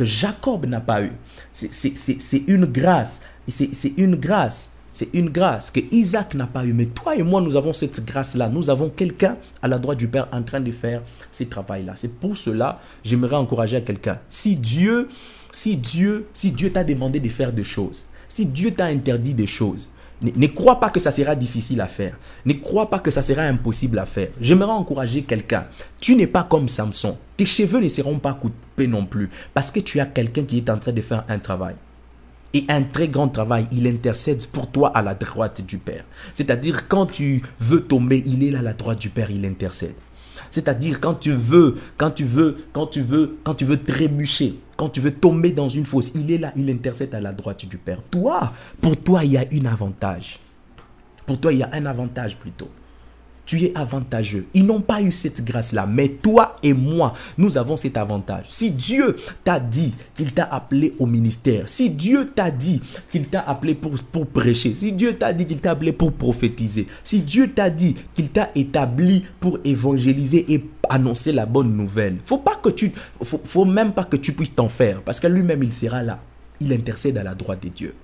[0.02, 1.12] Jacob n'a pas eue.
[1.52, 3.22] C'est une grâce.
[3.48, 6.74] C'est une grâce c'est une grâce que Isaac n'a pas eu.
[6.74, 8.50] Mais toi et moi, nous avons cette grâce-là.
[8.50, 11.94] Nous avons quelqu'un à la droite du Père en train de faire ce travail-là.
[11.96, 14.20] C'est pour cela, j'aimerais encourager quelqu'un.
[14.30, 15.08] Si Dieu,
[15.54, 19.48] si Dieu, si Dieu t'a demandé de faire des choses, si Dieu t'a interdit des
[19.48, 19.90] choses,
[20.22, 22.18] ne, ne, crois pas que ça sera difficile à faire.
[22.46, 24.28] Ne crois pas que ça sera impossible à faire.
[24.42, 25.68] J'aimerais encourager quelqu'un.
[26.02, 27.18] Tu n'es pas comme Samson.
[27.38, 30.70] Tes cheveux ne seront pas coupés non plus parce que tu as quelqu'un qui est
[30.70, 31.76] en train de faire un travail
[32.54, 33.68] et un très grand travail.
[33.72, 36.06] Il intercède pour toi à la droite du Père.
[36.34, 39.96] C'est-à-dire quand tu veux tomber, il est là à la droite du Père, il intercède.
[40.50, 44.90] C'est-à-dire quand tu veux, quand tu veux, quand tu veux, quand tu veux trébucher, quand
[44.90, 47.78] tu veux tomber dans une fosse, il est là, il intercède à la droite du
[47.78, 48.02] Père.
[48.10, 50.40] Toi, pour toi, il y a un avantage.
[51.26, 52.70] Pour toi, il y a un avantage plutôt
[53.50, 54.46] tu es avantageux.
[54.54, 58.46] Ils n'ont pas eu cette grâce-là, mais toi et moi, nous avons cet avantage.
[58.50, 62.80] Si Dieu t'a dit qu'il t'a appelé au ministère, si Dieu t'a dit
[63.12, 66.86] qu'il t'a appelé pour, pour prêcher, si Dieu t'a dit qu'il t'a appelé pour prophétiser,
[67.04, 72.38] si Dieu t'a dit qu'il t'a établi pour évangéliser et annoncer la bonne nouvelle, faut
[72.38, 72.92] pas que tu,
[73.24, 76.20] faut, même pas que tu puisses t'en faire, parce que lui-même il sera là.
[76.60, 77.96] Il intercède à la droite de Dieu.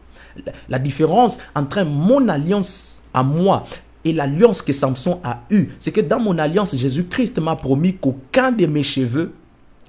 [0.70, 3.64] La différence entre mon alliance à moi
[4.06, 8.52] et l'alliance que Samson a eue, c'est que dans mon alliance, Jésus-Christ m'a promis qu'aucun
[8.52, 9.34] de mes cheveux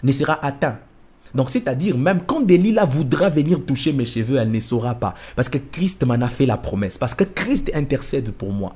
[0.03, 0.79] ne sera atteint.
[1.35, 5.15] Donc, c'est-à-dire, même quand Delilah voudra venir toucher mes cheveux, elle ne saura pas.
[5.37, 6.97] Parce que Christ m'en a fait la promesse.
[6.97, 8.75] Parce que Christ intercède pour moi.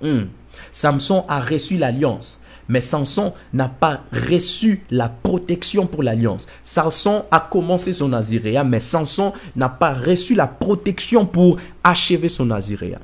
[0.00, 0.24] Hmm.
[0.72, 2.40] Samson a reçu l'alliance.
[2.68, 6.46] Mais Samson n'a pas reçu la protection pour l'alliance.
[6.62, 12.46] Samson a commencé son naziréa, mais Samson n'a pas reçu la protection pour achever son
[12.46, 13.00] naziréa.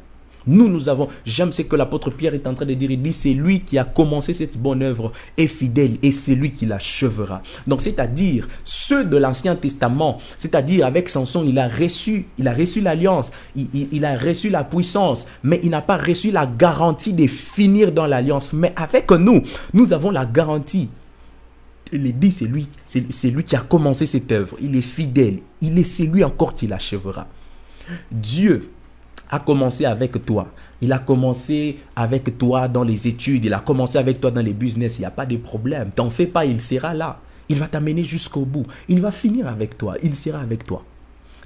[0.47, 2.91] Nous, nous avons, j'aime ce que l'apôtre Pierre est en train de dire.
[2.91, 6.53] Il dit, c'est lui qui a commencé cette bonne œuvre est fidèle et c'est lui
[6.53, 7.43] qui l'achèvera.
[7.67, 12.81] Donc, c'est-à-dire, ceux de l'Ancien Testament, c'est-à-dire avec Samson, il a reçu, il a reçu
[12.81, 17.93] l'alliance, il, a reçu la puissance, mais il n'a pas reçu la garantie de finir
[17.93, 18.53] dans l'alliance.
[18.53, 20.89] Mais avec nous, nous avons la garantie
[21.93, 24.57] il dit, c'est lui, c'est lui qui a commencé cette œuvre.
[24.61, 25.39] Il est fidèle.
[25.61, 27.29] Il est celui encore qui l'achèvera.
[28.11, 28.71] Dieu
[29.31, 30.49] a commencé avec toi.
[30.81, 34.53] Il a commencé avec toi dans les études, il a commencé avec toi dans les
[34.53, 35.91] business, il n'y a pas de problème.
[35.95, 37.21] T'en fais pas, il sera là.
[37.49, 38.67] Il va t'amener jusqu'au bout.
[38.89, 40.85] Il va finir avec toi, il sera avec toi.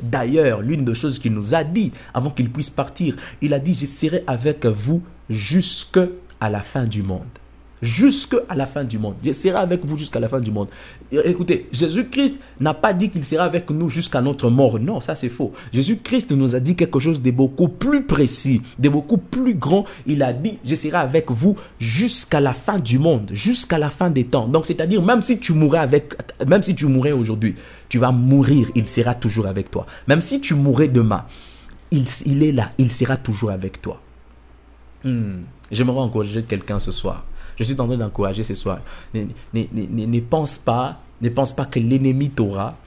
[0.02, 3.74] D'ailleurs, l'une des choses qu'il nous a dit avant qu'il puisse partir, il a dit,
[3.74, 6.06] je serai avec vous jusqu'à
[6.40, 7.39] la fin du monde
[7.82, 9.14] jusqu'à la fin du monde.
[9.24, 10.68] Je serai avec vous jusqu'à la fin du monde.
[11.10, 14.78] Écoutez, Jésus-Christ n'a pas dit qu'il sera avec nous jusqu'à notre mort.
[14.78, 15.52] Non, ça c'est faux.
[15.72, 19.84] Jésus-Christ nous a dit quelque chose de beaucoup plus précis, de beaucoup plus grand.
[20.06, 24.10] Il a dit, je serai avec vous jusqu'à la fin du monde, jusqu'à la fin
[24.10, 24.46] des temps.
[24.46, 26.14] Donc c'est-à-dire, même si tu mourrais avec,
[26.46, 27.54] même si tu aujourd'hui,
[27.88, 29.86] tu vas mourir, il sera toujours avec toi.
[30.06, 31.24] Même si tu mourrais demain,
[31.90, 34.00] il, il est là, il sera toujours avec toi.
[35.02, 35.42] Hmm.
[35.70, 37.24] J'aimerais encourager quelqu'un ce soir
[37.60, 38.80] Je suis en train d'encourager ce soir.
[39.14, 42.78] Ne, ne, ne, ne, pense pas, ne pense pas que l'ennemi t'aura.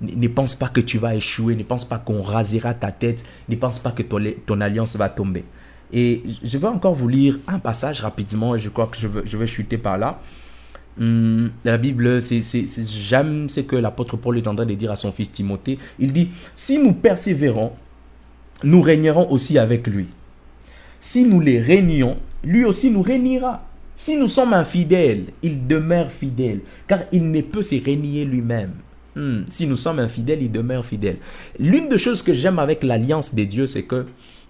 [0.00, 1.56] Ne, pense pas que tu vas échouer.
[1.56, 3.24] Ne pense pas qu'on rasera ta tête.
[3.48, 5.44] Ne pense pas que ton, ton alliance va tomber.
[5.92, 8.56] Et je vais encore vous lire un passage rapidement.
[8.56, 10.20] Je crois que je vais, je vais chuter par là.
[11.00, 15.10] Hum, la Bible, j'aime ce que l'apôtre Paul est en train de dire à son
[15.10, 15.78] fils Timothée.
[15.98, 17.72] Il dit, si nous persévérons,
[18.62, 20.06] nous régnerons aussi avec lui.
[21.00, 23.64] Si nous les régnons, lui aussi nous régnera.
[24.00, 28.72] Si nous sommes infidèles, il demeure fidèle, car il ne peut se régner lui-même.
[29.14, 31.18] Hum, si nous sommes infidèles, il demeure fidèle.
[31.58, 34.06] L'une des choses que j'aime avec l'alliance des dieux, c'est que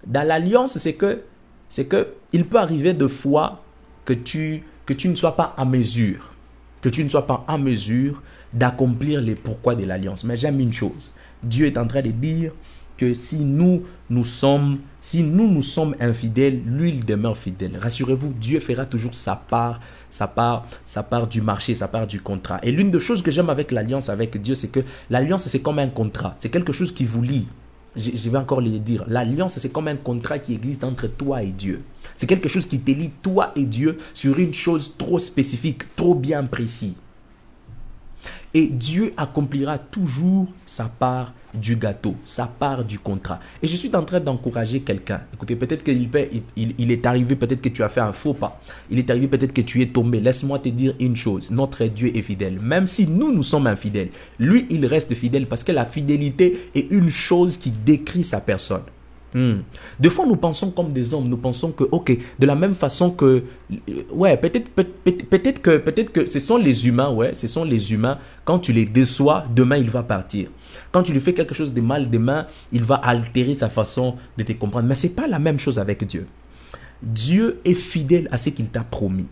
[0.07, 1.23] dans l'alliance, c'est que
[1.67, 3.61] c'est que il peut arriver de fois
[4.05, 6.31] que tu ne sois pas à mesure,
[6.79, 10.23] que tu ne sois pas en mesure d'accomplir les pourquoi de l'alliance.
[10.23, 11.11] Mais j'aime une chose.
[11.43, 12.53] Dieu est en train de dire
[13.13, 17.75] si nous nous sommes si nous nous sommes infidèles, lui il demeure fidèle.
[17.75, 19.79] Rassurez-vous, Dieu fera toujours sa part,
[20.11, 22.59] sa part, sa part du marché, sa part du contrat.
[22.61, 25.79] Et l'une des choses que j'aime avec l'alliance avec Dieu, c'est que l'alliance c'est comme
[25.79, 27.47] un contrat, c'est quelque chose qui vous lie.
[27.95, 29.03] Je vais encore le dire.
[29.07, 31.81] L'alliance c'est comme un contrat qui existe entre toi et Dieu.
[32.15, 36.13] C'est quelque chose qui te lie toi et Dieu sur une chose trop spécifique, trop
[36.13, 36.93] bien précise.
[38.53, 43.39] Et Dieu accomplira toujours sa part du gâteau, sa part du contrat.
[43.63, 45.21] Et je suis en train d'encourager quelqu'un.
[45.33, 46.09] Écoutez, peut-être qu'il
[46.57, 48.61] il, il, est arrivé, peut-être que tu as fait un faux pas.
[48.89, 50.19] Il est arrivé, peut-être que tu es tombé.
[50.19, 51.49] Laisse-moi te dire une chose.
[51.49, 52.59] Notre Dieu est fidèle.
[52.59, 56.91] Même si nous, nous sommes infidèles, lui, il reste fidèle parce que la fidélité est
[56.91, 58.83] une chose qui décrit sa personne.
[59.33, 59.59] Hmm.
[59.99, 61.29] Des fois, nous pensons comme des hommes.
[61.29, 63.43] Nous pensons que, ok, de la même façon que,
[64.11, 68.17] ouais, peut-être, peut-être que, peut-être que ce sont les humains, ouais, ce sont les humains.
[68.43, 70.49] Quand tu les déçois, demain il va partir.
[70.91, 74.43] Quand tu lui fais quelque chose de mal, demain il va altérer sa façon de
[74.43, 74.87] te comprendre.
[74.87, 76.27] Mais c'est pas la même chose avec Dieu.
[77.01, 79.27] Dieu est fidèle à ce qu'il t'a promis.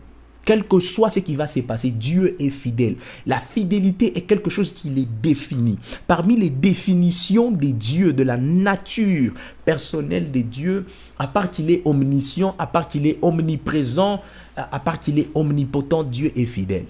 [0.45, 2.95] Quel que soit ce qui va se passer, Dieu est fidèle.
[3.27, 5.77] La fidélité est quelque chose qui les définit.
[6.07, 10.85] Parmi les définitions des dieux, de la nature personnelle des dieux,
[11.19, 14.21] à part qu'il est omniscient, à part qu'il est omniprésent,
[14.55, 16.85] à part qu'il est omnipotent, Dieu est fidèle.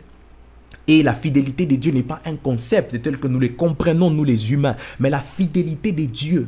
[0.87, 4.23] Et la fidélité de Dieu n'est pas un concept tel que nous le comprenons, nous
[4.23, 6.47] les humains, mais la fidélité de Dieu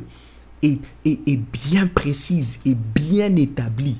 [0.62, 3.98] est, est bien précise et bien établie.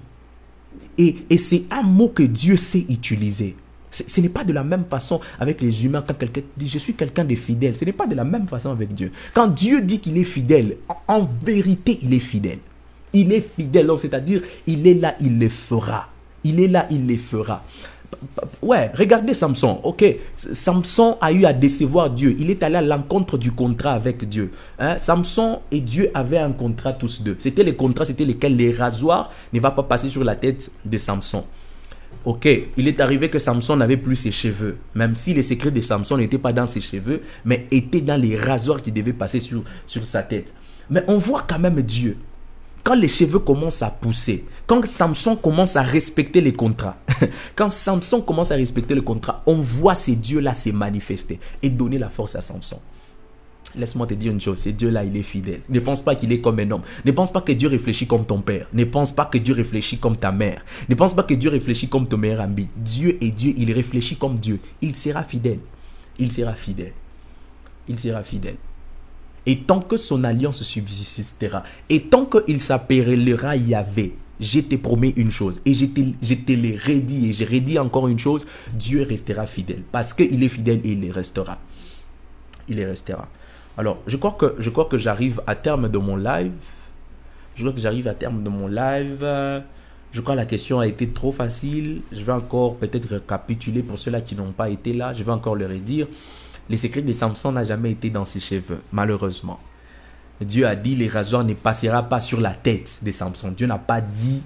[0.98, 3.56] Et, c'est un mot que Dieu sait utiliser.
[3.90, 6.94] Ce n'est pas de la même façon avec les humains quand quelqu'un dit je suis
[6.94, 7.76] quelqu'un de fidèle.
[7.76, 9.12] Ce n'est pas de la même façon avec Dieu.
[9.34, 10.76] Quand Dieu dit qu'il est fidèle,
[11.08, 12.58] en, vérité, il est fidèle.
[13.12, 16.08] Il est fidèle, c'est-à-dire il est là, il le fera.
[16.42, 17.62] Il est là, il le fera
[18.62, 19.80] ouais, regardez Samson.
[19.82, 20.04] Ok,
[20.36, 22.34] Samson a eu à décevoir Dieu.
[22.38, 24.52] Il est allé à l'encontre du contrat avec Dieu.
[24.78, 24.98] Hein?
[24.98, 27.36] Samson et Dieu avaient un contrat tous deux.
[27.38, 28.56] C'était les contrats, c'était lesquels?
[28.56, 31.44] Les rasoirs ne va pas passer sur la tête de Samson.
[32.24, 32.46] Ok,
[32.76, 36.18] il est arrivé que Samson n'avait plus ses cheveux, même si les secrets de Samson
[36.18, 40.06] n'étaient pas dans ses cheveux, mais étaient dans les rasoirs qui devaient passer sur, sur
[40.06, 40.54] sa tête.
[40.88, 42.16] Mais on voit quand même Dieu
[42.84, 46.96] quand les cheveux commencent à pousser, quand Samson commence à respecter les contrats,
[47.56, 51.98] quand Samson commence à respecter le contrat, on voit ces dieux-là se manifester et donner
[51.98, 52.80] la force à Samson.
[53.74, 55.60] Laisse-moi te dire une chose, ce Dieu-là, il est fidèle.
[55.68, 56.82] Ne pense pas qu'il est comme un homme.
[57.04, 58.66] Ne pense pas que Dieu réfléchit comme ton père.
[58.74, 60.62] Ne pense pas que Dieu réfléchit comme ta mère.
[60.88, 62.68] Ne pense pas que Dieu réfléchit comme ton meilleur ami.
[62.76, 64.60] Dieu est Dieu, il réfléchit comme Dieu.
[64.82, 65.60] Il sera fidèle.
[66.18, 66.92] Il sera fidèle.
[67.88, 68.56] Il sera fidèle.
[69.46, 75.30] Et tant que son alliance subsistera, et tant qu'il s'appellera Yahvé, je te promets une
[75.30, 79.82] chose, et je te, je te et je redis encore une chose, Dieu restera fidèle,
[79.90, 81.58] parce qu'il est fidèle et il restera.
[82.68, 83.28] Il restera.
[83.76, 86.52] Alors, je crois que, je crois que j'arrive à terme de mon live.
[87.54, 89.24] Je crois que j'arrive à terme de mon live.
[90.12, 92.02] Je crois que la question a été trop facile.
[92.12, 95.14] Je vais encore peut-être récapituler pour ceux-là qui n'ont pas été là.
[95.14, 96.06] Je vais encore le redire.
[96.72, 99.60] Les secrets de Samson n'a jamais été dans ses cheveux, malheureusement.
[100.40, 103.50] Dieu a dit, les rasoirs ne passera pas sur la tête de Samson.
[103.50, 104.42] Dieu n'a pas dit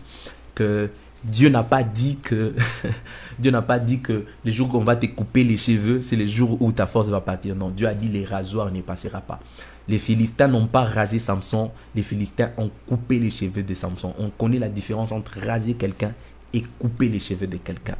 [0.52, 0.90] que
[1.22, 2.52] Dieu n'a pas dit que
[3.38, 6.26] Dieu n'a pas dit que le jour qu'on va te couper les cheveux, c'est le
[6.26, 7.54] jour où ta force va partir.
[7.54, 9.38] Non, Dieu a dit les rasoirs ne passera pas.
[9.86, 14.12] Les Philistins n'ont pas rasé Samson, les Philistins ont coupé les cheveux de Samson.
[14.18, 16.12] On connaît la différence entre raser quelqu'un
[16.52, 17.96] et couper les cheveux de quelqu'un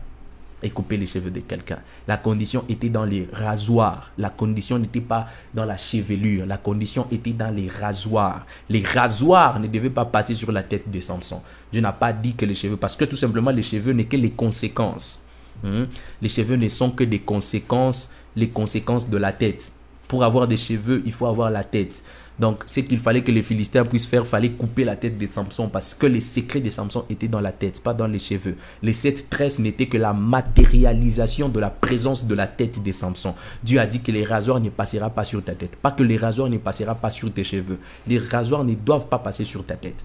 [0.71, 1.79] couper les cheveux de quelqu'un.
[2.07, 4.11] La condition était dans les rasoirs.
[4.19, 6.47] La condition n'était pas dans la chevelure.
[6.47, 8.47] La condition était dans les rasoirs.
[8.69, 11.41] Les rasoirs ne devaient pas passer sur la tête de Samson.
[11.73, 14.17] Dieu n'a pas dit que les cheveux, parce que tout simplement les cheveux n'est que
[14.17, 15.23] les conséquences.
[15.63, 15.85] Hmm?
[16.21, 19.73] Les cheveux ne sont que des conséquences, les conséquences de la tête.
[20.09, 22.03] Pour avoir des cheveux, il faut avoir la tête.
[22.39, 25.69] Donc, ce qu'il fallait que les Philistins puissent faire, fallait couper la tête de Samson
[25.69, 28.57] parce que les secrets de Samson étaient dans la tête, pas dans les cheveux.
[28.83, 33.35] Les sept tresses n'étaient que la matérialisation de la présence de la tête de Samson.
[33.63, 35.77] Dieu a dit que les rasoirs ne passera pas sur ta tête.
[35.77, 37.79] Pas que les rasoirs ne passera pas sur tes cheveux.
[38.07, 40.05] Les rasoirs ne doivent pas passer sur ta tête.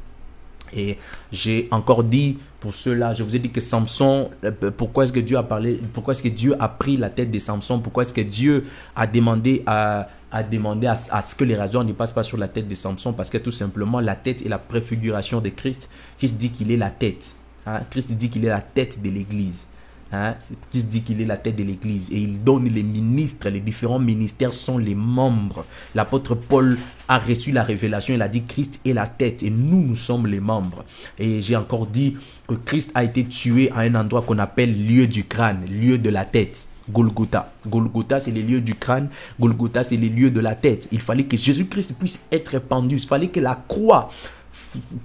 [0.74, 0.98] Et
[1.32, 5.20] j'ai encore dit pour cela, je vous ai dit que Samson, euh, pourquoi est-ce que
[5.20, 8.14] Dieu a parlé, pourquoi est-ce que Dieu a pris la tête de Samson, pourquoi est-ce
[8.14, 8.66] que Dieu
[8.96, 12.76] a demandé à, à, ce que les rasoirs ne passent pas sur la tête de
[12.76, 15.90] Samson, parce que tout simplement la tête est la préfiguration de Christ.
[16.20, 17.36] Christ dit qu'il est la tête.
[17.66, 17.82] Hein?
[17.90, 19.66] Christ dit qu'il est la tête de l'Église.
[20.14, 20.36] Hein?
[20.74, 24.54] Dit qu'il est la tête de l'Église et il donne les ministres, les différents ministères
[24.54, 25.66] sont les membres.
[25.96, 29.82] L'apôtre Paul a reçu la révélation, il a dit Christ est la tête et nous,
[29.82, 30.84] nous sommes les membres.
[31.18, 35.08] Et j'ai encore dit que Christ a été tué à un endroit qu'on appelle lieu
[35.08, 36.68] du crâne, lieu de la tête.
[36.90, 37.54] Golgotha.
[37.68, 39.10] Golgotha, c'est les lieux du crâne.
[39.40, 40.88] Golgotha, c'est les lieux de la tête.
[40.92, 42.96] Il fallait que Jésus-Christ puisse être pendu.
[42.96, 44.10] Il fallait que la croix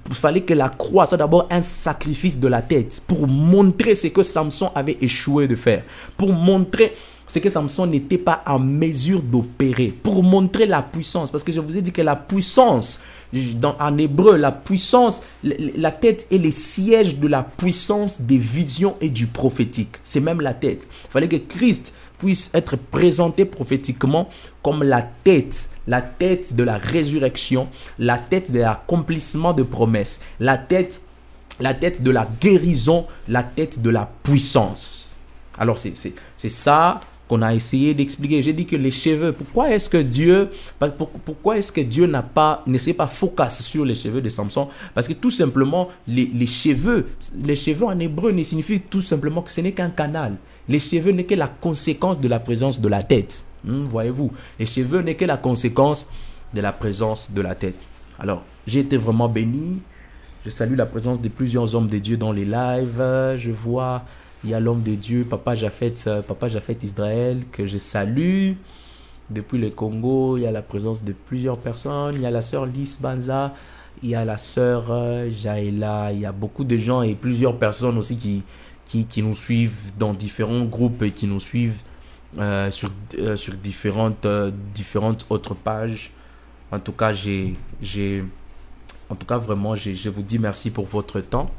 [0.09, 4.09] il fallait que la croix soit d'abord un sacrifice de la tête pour montrer ce
[4.09, 5.85] que Samson avait échoué de faire,
[6.17, 6.95] pour montrer
[7.29, 11.31] ce que Samson n'était pas en mesure d'opérer, pour montrer la puissance.
[11.31, 13.01] Parce que je vous ai dit que la puissance,
[13.33, 18.95] dans, en hébreu, la puissance, la tête est le siège de la puissance des visions
[19.01, 19.97] et du prophétique.
[20.05, 20.83] C'est même la tête.
[21.07, 24.29] Il fallait que Christ puisse être présenté prophétiquement
[24.63, 30.59] comme la tête, la tête de la résurrection, la tête de l'accomplissement de promesses, la
[30.59, 31.01] tête,
[31.61, 35.09] la tête de la guérison, la tête de la puissance.
[35.59, 38.43] Alors c'est ça qu'on a essayé d'expliquer.
[38.43, 40.51] J'ai dit que les cheveux, pourquoi est-ce que Dieu,
[41.25, 44.69] pourquoi est-ce que Dieu n'a pas, ne s'est pas focus sur les cheveux de Samson?
[44.95, 47.07] Parce que tout simplement, les, les cheveux,
[47.45, 50.37] les cheveux en hébreu ne signifient tout simplement que ce n'est qu'un canal.
[50.69, 53.45] Les cheveux n'est que la conséquence de la présence de la tête.
[53.65, 56.09] Hmm, voyez-vous, les cheveux n'est que la conséquence
[56.55, 57.89] de la présence de la tête.
[58.19, 59.81] Alors, j'ai été vraiment béni.
[60.45, 63.03] Je salue la présence de plusieurs hommes de Dieu dans les lives.
[63.37, 64.05] Je vois,
[64.45, 65.95] il y a l'homme de Dieu, Papa Jafet,
[66.27, 68.53] Papa Jafet Israël, que je salue.
[69.29, 72.15] Depuis le Congo, il y a la présence de plusieurs personnes.
[72.15, 73.55] Il y a la sœur Lys Banza,
[74.03, 77.59] il y a la sœur euh, Jaïla, il y a beaucoup de gens et plusieurs
[77.59, 78.45] personnes aussi qui,
[78.87, 81.83] qui, nous suivent dans différents groupes et qui nous suivent
[82.39, 86.11] euh, sur, euh, sur différentes, euh, différentes autres pages.
[86.71, 88.25] En tout cas, j'ai, j'ai,
[89.11, 91.51] en tout cas, vraiment, je vous dis merci pour votre temps.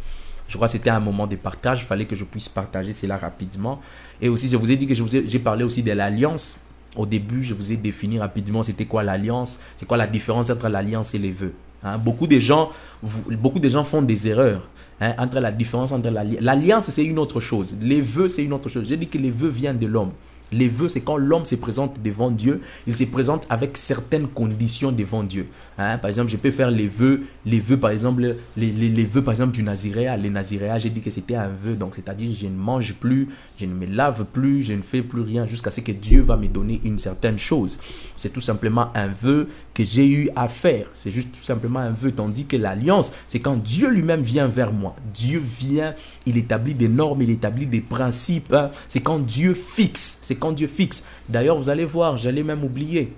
[0.48, 1.82] Je crois que c'était un moment de partage.
[1.82, 3.82] Il fallait que je puisse partager cela rapidement.
[4.22, 6.60] Et aussi, je vous ai dit que j'ai parlé aussi de l'alliance.
[6.96, 10.68] Au début, je vous ai défini rapidement c'était quoi l'alliance, c'est quoi la différence entre
[10.68, 11.54] l'alliance et les vœux.
[11.84, 11.98] Hein?
[12.00, 12.72] Beaucoup, de gens,
[13.04, 14.68] beaucoup de gens font des erreurs.
[15.00, 17.76] Hein, entre la différence entre l'alliance, c'est une autre chose.
[17.82, 18.88] Les vœux, c'est une autre chose.
[18.88, 20.12] J'ai dit que les vœux viennent de l'homme.
[20.52, 24.92] Les vœux, c'est quand l'homme se présente devant Dieu, il se présente avec certaines conditions
[24.92, 25.48] devant Dieu.
[25.78, 29.24] Hein, par exemple, je peux faire les vœux, les vœux par exemple, les, les, vœux
[29.24, 30.18] par exemple du naziréa.
[30.18, 33.66] Les naziréas, j'ai dit que c'était un vœu, donc c'est-à-dire je ne mange plus, je
[33.66, 36.48] ne me lave plus, je ne fais plus rien jusqu'à ce que Dieu va me
[36.48, 37.78] donner une certaine chose.
[38.16, 40.88] C'est tout simplement un vœu que j'ai eu à faire.
[40.96, 42.12] C'est juste tout simplement un vœu.
[42.12, 44.96] Tandis que l'alliance, c'est quand Dieu lui-même vient vers moi.
[45.14, 45.94] Dieu vient,
[46.26, 48.52] il établit des normes, il établit des principes.
[48.54, 48.72] Hein.
[48.88, 50.20] C'est quand Dieu fixe.
[50.24, 51.06] C'est quand Dieu fixe.
[51.28, 53.14] D'ailleurs, vous allez voir, j'allais même oublier.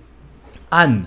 [0.71, 1.05] Anne,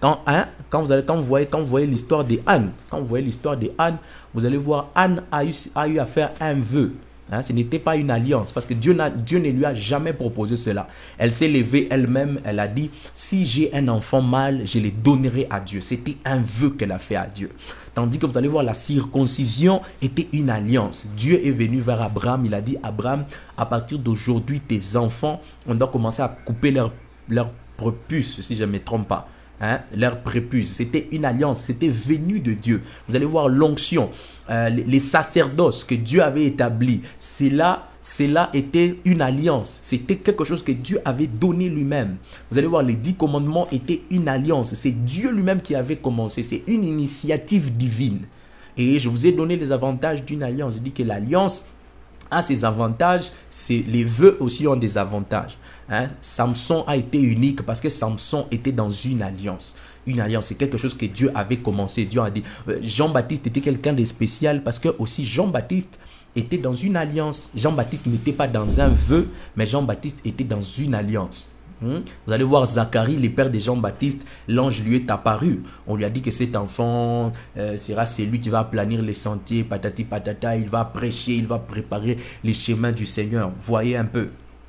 [0.00, 3.00] quand, hein, quand, vous allez, quand vous voyez, quand vous voyez l'histoire de Anne, quand
[3.00, 3.96] vous voyez l'histoire de Anne,
[4.32, 6.92] vous allez voir Anne a eu, a eu à faire un vœu.
[7.32, 10.88] Hein, ce n'était pas une alliance parce que Dieu, ne lui a jamais proposé cela.
[11.16, 15.46] Elle s'est levée elle-même, elle a dit, si j'ai un enfant mâle, je le donnerai
[15.48, 15.80] à Dieu.
[15.80, 17.50] C'était un vœu qu'elle a fait à Dieu.
[17.94, 21.06] Tandis que vous allez voir, la circoncision était une alliance.
[21.16, 23.24] Dieu est venu vers Abraham, il a dit, Abraham,
[23.56, 26.92] à partir d'aujourd'hui, tes enfants, on doit commencer à couper leur,
[27.28, 29.28] leur prepuce, si je ne me trompe pas.
[29.60, 30.72] Hein, leur prépuce.
[30.72, 32.82] C'était une alliance, c'était venu de Dieu.
[33.06, 34.10] Vous allez voir l'onction,
[34.50, 37.02] euh, les, sacerdoces que Dieu avait établis.
[37.20, 39.78] Cela, cela était une alliance.
[39.80, 42.16] C'était quelque chose que Dieu avait donné lui-même.
[42.50, 44.74] Vous allez voir, les dix commandements étaient une alliance.
[44.74, 46.42] C'est Dieu lui-même qui avait commencé.
[46.42, 48.22] C'est une initiative divine.
[48.76, 50.74] Et je vous ai donné les avantages d'une alliance.
[50.74, 51.64] Je dis que l'alliance
[52.30, 53.30] a ses avantages,
[53.70, 55.56] les vœux aussi ont des avantages.
[55.88, 56.06] Hein.
[56.20, 59.76] Samson a été unique parce que Samson était dans une alliance.
[60.06, 62.04] Une alliance, c'est quelque chose que Dieu avait commencé.
[62.04, 65.98] Dieu a dit, euh, Jean-Baptiste était quelqu'un de spécial parce que aussi Jean-Baptiste
[66.36, 67.50] était dans une alliance.
[67.54, 71.52] Jean-Baptiste n'était pas dans un vœu, mais Jean-Baptiste était dans une alliance.
[71.80, 71.98] Hmm?
[72.26, 75.62] Vous allez voir Zacharie, le père de Jean-Baptiste, l'ange lui est apparu.
[75.86, 79.64] On lui a dit que cet enfant euh, sera celui qui va planir les sentiers,
[79.64, 83.52] patati patata, il va prêcher, il va préparer les chemins du Seigneur.
[83.58, 84.28] Voyez un peu.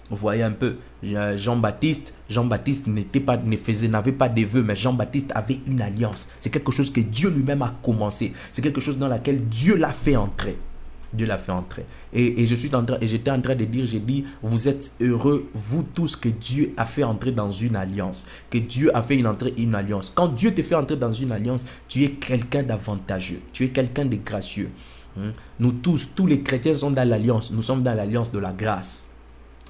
[0.09, 5.59] Vous voyez un peu, Jean-Baptiste, Jean-Baptiste n'était pas, n'avait pas des vœux, mais Jean-Baptiste avait
[5.65, 6.27] une alliance.
[6.39, 8.33] C'est quelque chose que Dieu lui-même a commencé.
[8.51, 10.57] C'est quelque chose dans laquelle Dieu l'a fait entrer.
[11.11, 11.85] Dieu l'a fait entrer.
[12.13, 14.93] Et, je suis en train, et j'étais en train de dire, j'ai dit, vous êtes
[15.01, 18.27] heureux, vous tous, que Dieu a fait entrer dans une alliance.
[18.51, 20.11] Que Dieu a fait une entrée, une alliance.
[20.13, 23.39] Quand Dieu te fait entrer dans une alliance, tu es quelqu'un d'avantageux.
[23.53, 24.69] Tu es quelqu'un de gracieux.
[25.15, 25.31] Hmm?
[25.59, 27.51] Nous tous, tous les chrétiens sont dans l'alliance.
[27.51, 29.07] Nous sommes dans l'alliance de la grâce.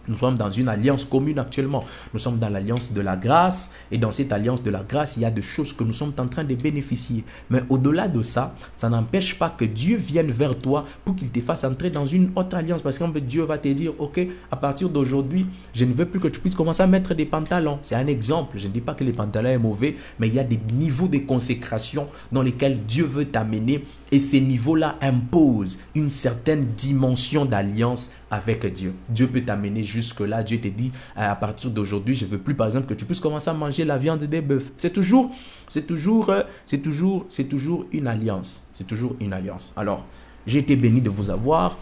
[0.07, 1.83] Nous sommes dans une alliance commune actuellement.
[2.13, 3.71] Nous sommes dans l'alliance de la grâce.
[3.91, 6.13] Et dans cette alliance de la grâce, il y a des choses que nous sommes
[6.17, 7.23] en train de bénéficier.
[7.49, 11.39] Mais au-delà de ça, ça n'empêche pas que Dieu vienne vers toi pour qu'il te
[11.39, 12.81] fasse entrer dans une autre alliance.
[12.81, 14.19] Parce que Dieu va te dire, OK,
[14.51, 17.79] à partir d'aujourd'hui, je ne veux plus que tu puisses commencer à mettre des pantalons.
[17.81, 18.57] C'est un exemple.
[18.57, 21.07] Je ne dis pas que les pantalons sont mauvais, mais il y a des niveaux
[21.07, 23.83] de consécration dans lesquels Dieu veut t'amener.
[24.11, 28.93] Et ces niveaux-là imposent une certaine dimension d'alliance avec Dieu.
[29.09, 30.43] Dieu peut t'amener jusque-là.
[30.43, 33.49] Dieu te dit, à partir d'aujourd'hui, je veux plus, par exemple, que tu puisses commencer
[33.49, 34.71] à manger la viande des bœufs.
[34.77, 35.31] C'est toujours,
[35.69, 38.67] c'est toujours, euh, c'est toujours, c'est toujours une alliance.
[38.73, 39.73] C'est toujours une alliance.
[39.77, 40.05] Alors,
[40.45, 41.77] j'ai été béni de vous avoir.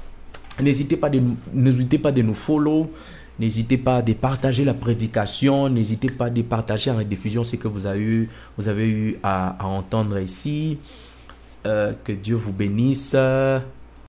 [0.61, 1.21] N'hésitez pas de,
[1.53, 2.91] n'hésitez pas de nous follow.
[3.39, 5.69] N'hésitez pas de partager la prédication.
[5.69, 9.57] N'hésitez pas de partager en rediffusion ce que vous avez eu, vous avez eu à,
[9.65, 10.77] entendre ici.
[11.65, 13.15] Euh, que Dieu vous bénisse.